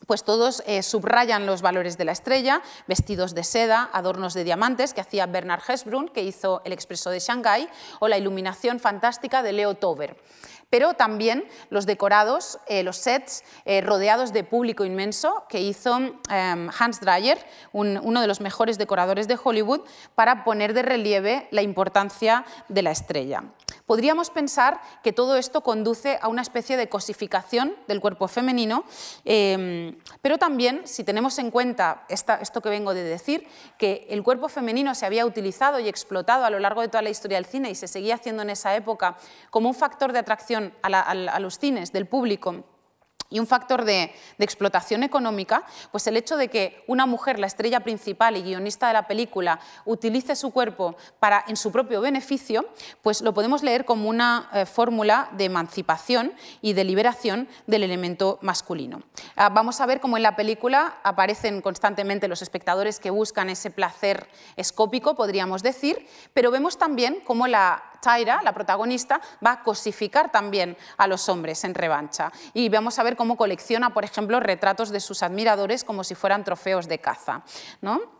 pues 0.07 0.25
todos 0.25 0.63
eh, 0.67 0.83
subrayan 0.83 1.47
los 1.47 1.63
valores 1.63 1.99
de 1.99 2.05
la 2.05 2.13
estrella, 2.13 2.63
vestidos 2.87 3.35
de 3.35 3.45
seda, 3.45 3.91
adornos 3.93 4.35
de 4.35 4.45
diamantes 4.45 4.95
que 4.95 5.01
hacía 5.01 5.27
Bernard 5.27 5.63
Hesbrun, 5.69 6.09
que 6.09 6.23
hizo 6.23 6.63
El 6.65 6.73
Expreso 6.73 7.11
de 7.11 7.21
Shanghái, 7.21 7.69
o 8.01 8.09
la 8.09 8.19
iluminación 8.19 8.81
fantástica 8.81 9.43
de 9.43 9.53
Leo 9.53 9.75
Tover 9.75 10.17
pero 10.71 10.95
también 10.95 11.45
los 11.71 11.87
decorados, 11.87 12.59
eh, 12.67 12.83
los 12.83 12.97
sets 12.97 13.45
eh, 13.65 13.81
rodeados 13.81 14.33
de 14.33 14.45
público 14.45 14.85
inmenso 14.85 15.45
que 15.49 15.61
hizo 15.61 15.97
em, 15.97 16.71
Hans 16.79 17.01
Dreyer, 17.01 17.39
uno 17.73 18.21
de 18.21 18.27
los 18.27 18.41
mejores 18.41 18.79
decoradores 18.79 19.29
de 19.29 19.39
Hollywood, 19.43 19.81
para 20.15 20.45
poner 20.45 20.75
de 20.75 20.83
relieve 20.83 21.49
la 21.51 21.63
importancia 21.63 22.45
de 22.69 22.83
la 22.83 22.91
estrella. 22.91 23.45
Podríamos 23.89 24.29
pensar 24.29 24.83
que 25.03 25.15
todo 25.15 25.39
esto 25.39 25.63
conduce 25.63 26.19
a 26.21 26.29
una 26.29 26.43
especie 26.43 26.77
de 26.77 26.91
cosificación 26.91 27.75
del 27.87 28.03
cuerpo 28.03 28.29
femenino, 28.29 28.85
em, 29.25 29.97
pero 30.21 30.37
también, 30.37 30.83
si 30.85 31.05
tenemos 31.05 31.39
en 31.39 31.51
cuenta 31.51 32.05
esto 32.11 32.61
que 32.61 32.69
vengo 32.69 32.93
de 32.93 33.03
decir, 33.03 33.49
que 33.79 34.07
el 34.11 34.23
cuerpo 34.23 34.51
femenino 34.51 34.95
se 34.95 35.07
había 35.07 35.25
utilizado 35.25 35.81
y 35.81 35.89
explotado 35.89 36.45
a 36.45 36.51
lo 36.51 36.59
largo 36.59 36.83
de 36.83 36.89
toda 36.89 37.01
la 37.01 37.09
historia 37.09 37.39
del 37.39 37.47
cine 37.47 37.71
y 37.71 37.75
se 37.75 37.89
seguía 37.89 38.17
haciendo 38.17 38.43
en 38.43 38.51
esa 38.51 38.77
época 38.77 39.17
como 39.49 39.71
un 39.71 39.75
factor 39.75 40.13
de 40.13 40.19
atracción 40.19 40.75
a 40.83 41.41
los 41.41 41.59
cines 41.59 41.91
del 41.91 42.05
público 42.05 42.65
y 43.31 43.39
un 43.39 43.47
factor 43.47 43.85
de, 43.85 44.13
explotación 44.39 45.03
económica, 45.03 45.65
pues 45.91 46.07
el 46.07 46.17
hecho 46.17 46.37
de 46.37 46.49
que 46.49 46.83
una 46.87 47.07
mujer, 47.07 47.39
la 47.39 47.47
estrella 47.47 47.81
principal 47.81 48.37
y 48.37 48.43
guionista 48.43 48.87
de 48.87 48.95
la 48.95 49.07
película, 49.07 49.61
utilice 49.85 50.35
su 50.37 50.53
cuerpo 50.53 50.97
para, 51.19 51.45
en 51.49 51.57
su 51.57 51.71
propio 51.71 52.01
beneficio, 52.01 52.67
pues 53.03 53.21
lo 53.21 53.35
podemos 53.35 53.63
leer 53.63 53.85
como 53.85 54.09
una 54.09 54.49
eh, 54.55 54.65
fórmula 54.65 55.29
de 55.33 55.45
emancipación 55.45 56.33
y 56.63 56.73
de 56.73 56.85
liberación 56.85 57.49
del 57.67 57.83
elemento 57.83 58.39
masculino. 58.41 59.03
Ah, 59.37 59.51
vamos 59.51 59.81
a 59.81 59.87
ver 59.87 60.01
cómo 60.01 60.17
en 60.17 60.23
la 60.23 60.37
película 60.37 60.99
aparecen 61.03 61.61
constantemente 61.61 62.29
los 62.29 62.41
espectadores 62.41 62.99
que 62.99 63.11
buscan 63.11 63.51
ese 63.51 63.71
placer 63.71 64.29
escópico, 64.57 65.15
podríamos 65.15 65.63
decir, 65.63 66.07
pero 66.33 66.51
vemos 66.51 66.79
también 66.79 67.19
cómo 67.27 67.47
la 67.47 67.83
Tyra, 68.01 68.41
la 68.43 68.53
protagonista, 68.53 69.21
va 69.45 69.53
a 69.53 69.63
cosificar 69.63 70.31
también 70.31 70.77
a 70.97 71.07
los 71.07 71.29
hombres 71.29 71.65
en 71.65 71.75
revancha. 71.75 72.33
Y 72.55 72.69
vamos 72.69 72.99
a 72.99 73.03
ver 73.03 73.17
cómo 73.19 73.37
colecciona, 73.37 73.93
por 73.93 74.05
ejemplo, 74.05 74.41
retratos 74.41 74.89
de 74.89 75.01
sus 75.01 75.23
admiradores 75.23 75.85
como 75.85 76.05
si 76.05 76.15
fueran 76.15 76.45
trofeos 76.45 76.89
de 76.89 77.01
caza. 77.01 77.43
¿no? 77.83 78.18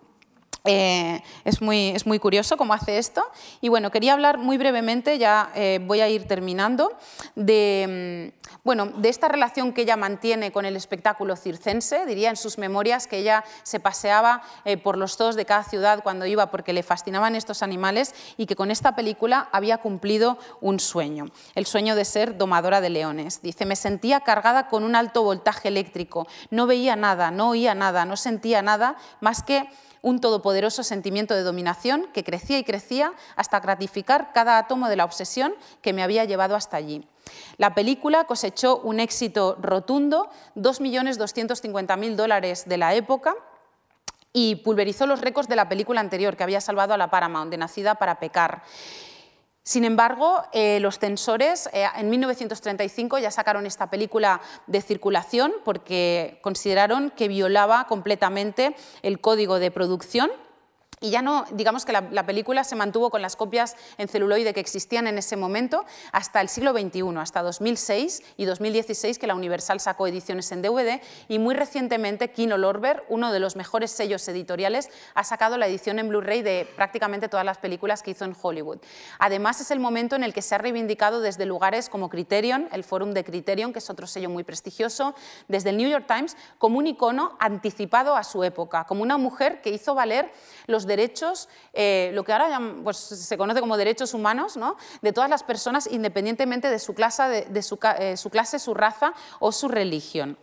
Eh, 0.65 1.23
es, 1.45 1.63
muy, 1.63 1.89
es, 1.89 2.07
muy, 2.07 2.19
curioso 2.19 2.57
cómo 2.57 2.75
hace 2.75 2.99
esto. 2.99 3.25
Y 3.61 3.69
bueno, 3.69 3.91
quería 3.91 4.13
hablar 4.13 4.39
muy 4.39 4.59
brevemente, 4.59 5.19
ya 5.19 5.51
eh, 5.55 5.81
voy 5.83 6.01
a 6.01 6.09
ir 6.09 6.27
terminando, 6.27 6.93
de, 7.37 8.33
mm, 8.35 8.49
bueno, 8.65 8.87
de 8.87 9.09
esta 9.09 9.29
relación 9.29 9.73
que 9.73 9.83
ella 9.83 9.97
mantiene 9.97 10.53
con 10.53 10.65
el 10.65 10.77
espectáculo 10.77 11.37
circense. 11.37 12.05
Diría 12.07 12.31
en 12.31 12.37
sus 12.37 12.59
memorias 12.59 13.07
que 13.07 13.19
ella 13.19 13.45
se 13.63 13.81
paseaba 13.81 14.43
eh, 14.65 14.77
por 14.77 14.99
los 14.99 15.17
zoos 15.17 15.37
de 15.37 15.45
cada 15.45 15.65
ciudad 15.65 16.03
cuando 16.03 16.27
iba 16.27 16.51
porque 16.51 16.73
le 16.73 16.83
fascinaban 16.83 17.35
estos 17.35 17.63
animales 17.63 18.15
y 18.37 18.47
que 18.47 18.57
con 18.57 18.71
esta 18.71 18.95
película 18.95 19.49
había 19.53 19.79
cumplido 19.79 20.39
un 20.61 20.81
sueño, 20.81 21.27
el 21.55 21.67
sueño 21.67 21.95
de 21.95 22.05
ser 22.05 22.37
domadora 22.37 22.81
de 22.81 22.91
leones. 22.91 23.43
Dice, 23.43 23.65
me 23.65 23.77
sentía 23.77 24.21
cargada 24.21 24.69
con 24.69 24.83
un 24.83 24.97
alto 24.97 25.23
voltaje 25.23 25.69
eléctrico, 25.69 26.27
no 26.51 26.67
veía 26.67 26.97
nada, 26.97 27.31
no 27.31 27.51
oía 27.51 27.75
nada, 27.75 28.05
no 28.05 28.17
sentía 28.17 28.61
nada 28.63 28.97
más 29.21 29.43
que 29.43 29.69
un 30.03 30.21
todopoderoso 30.21 30.83
sentimiento 30.83 31.35
de 31.35 31.43
dominación 31.43 32.07
que 32.13 32.25
crecía 32.25 32.59
y 32.59 32.65
crecía 32.65 33.13
hasta 33.37 33.61
gratificar 33.61 34.33
cada 34.33 34.59
átomo 34.59 34.89
de 34.89 34.97
la 34.97 35.05
obsesión 35.05 35.55
que 35.83 35.93
me 35.93 36.03
había 36.03 36.25
llevado 36.25 36.55
hasta 36.55 36.77
allí. 36.77 37.07
La 37.57 37.75
película 37.75 38.25
cosechó 38.25 38.79
un 38.79 39.01
éxito 39.01 39.57
rotundo, 39.61 40.31
2.250.000 40.57 42.17
dólares 42.17 42.65
de 42.67 42.79
la 42.79 42.95
época, 42.95 43.35
y 44.33 44.57
pulverizó 44.57 45.07
los 45.07 45.21
récords 45.21 45.49
de 45.49 45.57
la 45.57 45.69
película 45.69 46.01
anterior 46.01 46.37
que 46.37 46.45
había 46.45 46.61
salvado 46.61 46.95
a 46.95 46.99
la 46.99 47.11
Paramount, 47.11 47.51
de 47.51 47.57
Nacida 47.57 47.97
para 47.97 48.21
pecar. 48.21 48.63
Sin 49.69 49.85
embargo, 49.85 50.45
eh, 50.55 50.81
los 50.81 50.99
censores 50.99 51.69
eh, 51.75 51.85
en 51.95 52.09
1935 52.09 53.19
ya 53.19 53.31
sacaron 53.31 53.67
esta 53.67 53.91
película 53.91 54.41
de 54.67 54.81
circulación 54.81 55.53
porque 55.63 56.39
consideraron 56.41 57.11
que 57.11 57.29
violaba 57.29 57.87
completamente 57.87 58.75
el 59.03 59.21
código 59.21 59.59
de 59.59 59.71
producción 59.71 60.31
y 61.01 61.11
ya 61.11 61.23
no, 61.23 61.45
digamos 61.53 61.85
que 61.85 61.93
la, 61.93 62.27
película 62.27 62.65
se 62.65 62.77
mantuvo 62.77 63.11
con 63.11 63.23
las 63.23 63.37
copias 63.37 63.77
en 63.97 64.09
celuloide 64.09 64.53
que 64.53 64.61
existían 64.61 65.07
en 65.07 65.19
ese 65.19 65.37
momento 65.37 65.85
hasta 66.13 66.41
el 66.41 66.49
siglo 66.49 66.73
XXI, 66.73 67.03
hasta 67.19 67.43
2006 67.43 68.23
y 68.37 68.45
2016, 68.45 69.19
que 69.19 69.27
la 69.27 69.35
Universal 69.35 69.81
sacó 69.81 70.07
ediciones 70.07 70.51
en 70.53 70.63
DVD, 70.63 71.01
y 71.29 71.39
muy 71.39 71.55
recientemente 71.55 72.31
Kino 72.31 72.59
Lorber, 72.59 73.05
uno 73.09 73.33
de 73.33 73.41
los 73.41 73.57
mejores 73.57 73.91
sellos 73.91 74.27
editoriales, 74.29 74.91
ha 75.15 75.25
sacado 75.25 75.57
la 75.57 75.67
edición 75.67 75.99
en 75.99 76.09
Blu-ray 76.09 76.43
de 76.43 76.69
prácticamente 76.77 77.29
todas 77.29 77.47
las 77.47 77.59
películas 77.59 78.03
que 78.03 78.11
hizo 78.11 78.25
en 78.25 78.37
Hollywood. 78.41 78.79
Además, 79.19 79.61
es 79.61 79.71
el 79.71 79.81
momento 79.81 80.17
en 80.17 80.25
el 80.25 80.35
que 80.35 80.43
se 80.43 80.55
ha 80.55 80.59
reivindicado 80.59 81.21
desde 81.21 81.47
lugares 81.47 81.89
como 81.89 82.09
Criterion, 82.09 82.69
el 82.73 82.85
Fórum 82.85 83.13
de 83.13 83.25
Criterion, 83.25 83.73
que 83.73 83.79
es 83.79 83.91
otro 83.91 84.07
sello 84.07 84.31
muy 84.31 84.45
prestigioso, 84.45 85.15
desde 85.47 85.71
el 85.71 85.77
New 85.77 85.89
York 85.89 86.07
Times, 86.07 86.37
como 86.59 86.79
un 86.79 86.87
icono 86.87 87.37
anticipado 87.39 88.17
a 88.17 88.25
su 88.25 88.45
época, 88.45 88.85
como 88.85 89.03
una 89.03 89.19
mujer 89.19 89.61
que 89.61 89.71
hizo 89.71 89.95
valer 89.95 90.31
los 90.67 90.87
derechos, 90.89 91.49
eh, 91.73 92.11
lo 92.15 92.25
que 92.25 92.33
ahora 92.33 92.61
pues, 92.83 92.97
se 92.97 93.39
conoce 93.39 93.61
como 93.61 93.77
derechos 93.77 94.15
humanos, 94.15 94.57
¿no? 94.57 94.77
de 95.03 95.13
todas 95.13 95.31
las 95.31 95.45
personas 95.45 95.87
independientemente 95.87 96.69
de 96.69 96.79
su 96.81 96.95
clase, 96.95 97.23
de, 97.23 97.61
eh, 97.61 98.17
su 98.17 98.31
clase, 98.31 98.59
su 98.59 98.75
raza 98.75 99.13
o 99.39 99.53
su 99.53 99.69
religión. 99.69 100.37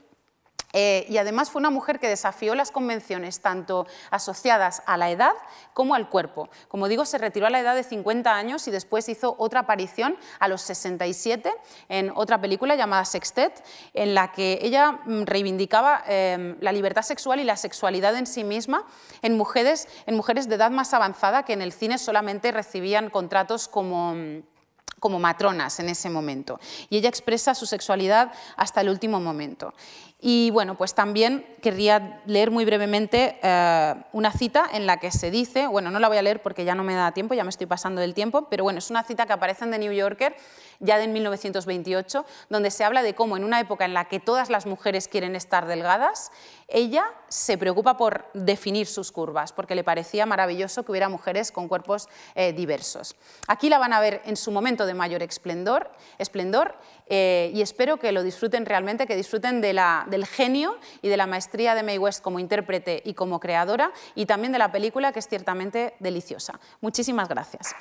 Eh, 0.78 1.06
y 1.08 1.18
además 1.18 1.50
fue 1.50 1.62
una 1.62 1.70
mujer 1.70 2.00
que 2.00 2.10
desafió 2.10 2.54
las 2.54 2.70
convenciones 2.70 3.40
tanto 3.40 3.88
asociadas 4.12 4.84
a 4.86 4.98
la 4.98 5.10
edad 5.10 5.32
como 5.74 5.96
al 5.96 6.10
cuerpo. 6.10 6.50
Como 6.68 6.90
digo, 6.90 7.06
se 7.06 7.18
retiró 7.18 7.48
a 7.48 7.50
la 7.50 7.62
edad 7.62 7.76
de 7.76 7.84
50 7.84 8.36
años 8.36 8.68
y 8.68 8.72
después 8.72 9.08
hizo 9.08 9.36
otra 9.40 9.62
aparición 9.62 10.18
a 10.38 10.50
los 10.50 10.62
67 10.64 11.50
en 11.88 12.12
otra 12.14 12.42
película 12.42 12.76
llamada 12.76 13.06
Sextet, 13.06 13.64
en 13.94 14.14
la 14.14 14.34
que 14.34 14.60
ella 14.62 15.00
mm, 15.06 15.24
reivindicaba 15.24 16.04
em, 16.08 16.58
la 16.60 16.74
libertad 16.74 17.04
sexual 17.04 17.40
y 17.40 17.46
la 17.46 17.56
sexualidad 17.56 18.14
en 18.18 18.28
sí 18.28 18.44
misma 18.44 18.86
en 19.22 19.38
mujeres, 19.38 19.88
en 20.08 20.16
mujeres 20.18 20.50
de 20.50 20.56
edad 20.56 20.72
más 20.72 20.94
avanzada 20.94 21.44
que 21.44 21.54
en 21.54 21.62
el 21.62 21.72
cine 21.72 21.98
solamente 21.98 22.52
recibían 22.52 23.10
contratos 23.10 23.70
como 23.70 24.14
mm, 24.14 24.44
como 25.06 25.20
matronas 25.20 25.80
en 25.80 25.90
ese 25.90 26.10
momento. 26.10 26.60
Y 26.90 26.98
ella 26.98 27.10
expresa 27.10 27.54
su 27.54 27.68
sexualidad 27.68 28.32
hasta 28.58 28.82
el 28.82 28.90
último 28.90 29.20
momento. 29.20 29.74
Y 30.28 30.50
bueno, 30.50 30.74
pues 30.74 30.96
también 30.96 31.46
querría 31.62 32.20
leer 32.26 32.50
muy 32.50 32.66
brevemente 32.66 33.38
eh, 33.44 33.94
una 34.12 34.32
cita 34.32 34.66
en 34.74 34.88
la 34.88 34.98
que 34.98 35.12
se 35.12 35.30
dice, 35.30 35.68
bueno, 35.68 35.92
no 35.92 36.00
la 36.00 36.08
voy 36.08 36.18
a 36.18 36.24
leer 36.24 36.42
porque 36.42 36.66
ya 36.66 36.74
no 36.74 36.84
me 36.84 36.96
da 36.96 37.12
tiempo, 37.12 37.36
ya 37.36 37.44
me 37.44 37.52
estoy 37.52 37.68
pasando 37.68 38.02
del 38.02 38.16
tiempo, 38.16 38.48
pero 38.50 38.64
bueno, 38.64 38.80
es 38.80 38.90
una 38.90 39.04
cita 39.04 39.28
que 39.28 39.34
aparece 39.34 39.66
en 39.66 39.72
The 39.72 39.78
New 39.78 39.92
Yorker 39.92 40.36
ya 40.80 40.98
de 40.98 41.08
1928, 41.08 42.26
donde 42.50 42.72
se 42.72 42.84
habla 42.84 43.04
de 43.04 43.14
cómo 43.14 43.38
en 43.38 43.44
una 43.44 43.60
época 43.60 43.86
en 43.86 43.94
la 43.94 44.06
que 44.06 44.20
todas 44.20 44.50
las 44.50 44.66
mujeres 44.66 45.08
quieren 45.08 45.36
estar 45.36 45.68
delgadas, 45.68 46.32
ella 46.68 47.06
se 47.28 47.58
preocupa 47.58 47.96
por 47.96 48.26
definir 48.34 48.88
sus 48.88 49.12
curvas, 49.12 49.54
porque 49.54 49.76
le 49.76 49.84
parecía 49.84 50.26
maravilloso 50.26 50.84
que 50.84 50.92
hubiera 50.92 51.08
mujeres 51.08 51.52
con 51.52 51.68
cuerpos 51.68 52.10
eh, 52.34 52.52
diversos. 52.54 53.16
Aquí 53.48 53.70
la 53.70 53.78
van 53.78 53.94
a 53.94 54.00
ver 54.00 54.22
en 54.26 54.38
su 54.38 54.52
momento 54.52 54.86
de 54.86 54.96
mayor 54.96 55.22
esplendor, 55.22 55.92
esplendor 56.18 56.76
eh, 57.08 57.52
y 57.54 57.62
espero 57.62 57.98
que 57.98 58.12
lo 58.12 58.24
disfruten 58.24 58.66
realmente, 58.66 59.08
que 59.08 59.16
disfruten 59.16 59.62
del 59.62 60.26
genio 60.26 60.78
y 61.02 61.10
de 61.10 61.18
la 61.18 61.28
maestría 61.28 61.76
de 61.76 61.84
Mae 61.84 62.00
West 62.00 62.22
como 62.22 62.40
intérprete 62.40 63.02
y 63.06 63.14
como 63.14 63.40
creadora, 63.40 63.92
y 64.16 64.26
también 64.26 64.52
de 64.52 64.60
la 64.60 64.72
película, 64.72 65.12
que 65.12 65.20
es 65.20 65.28
ciertamente 65.28 65.96
deliciosa. 66.00 66.60
Muchísimas 66.82 67.30
gracias. 67.30 67.76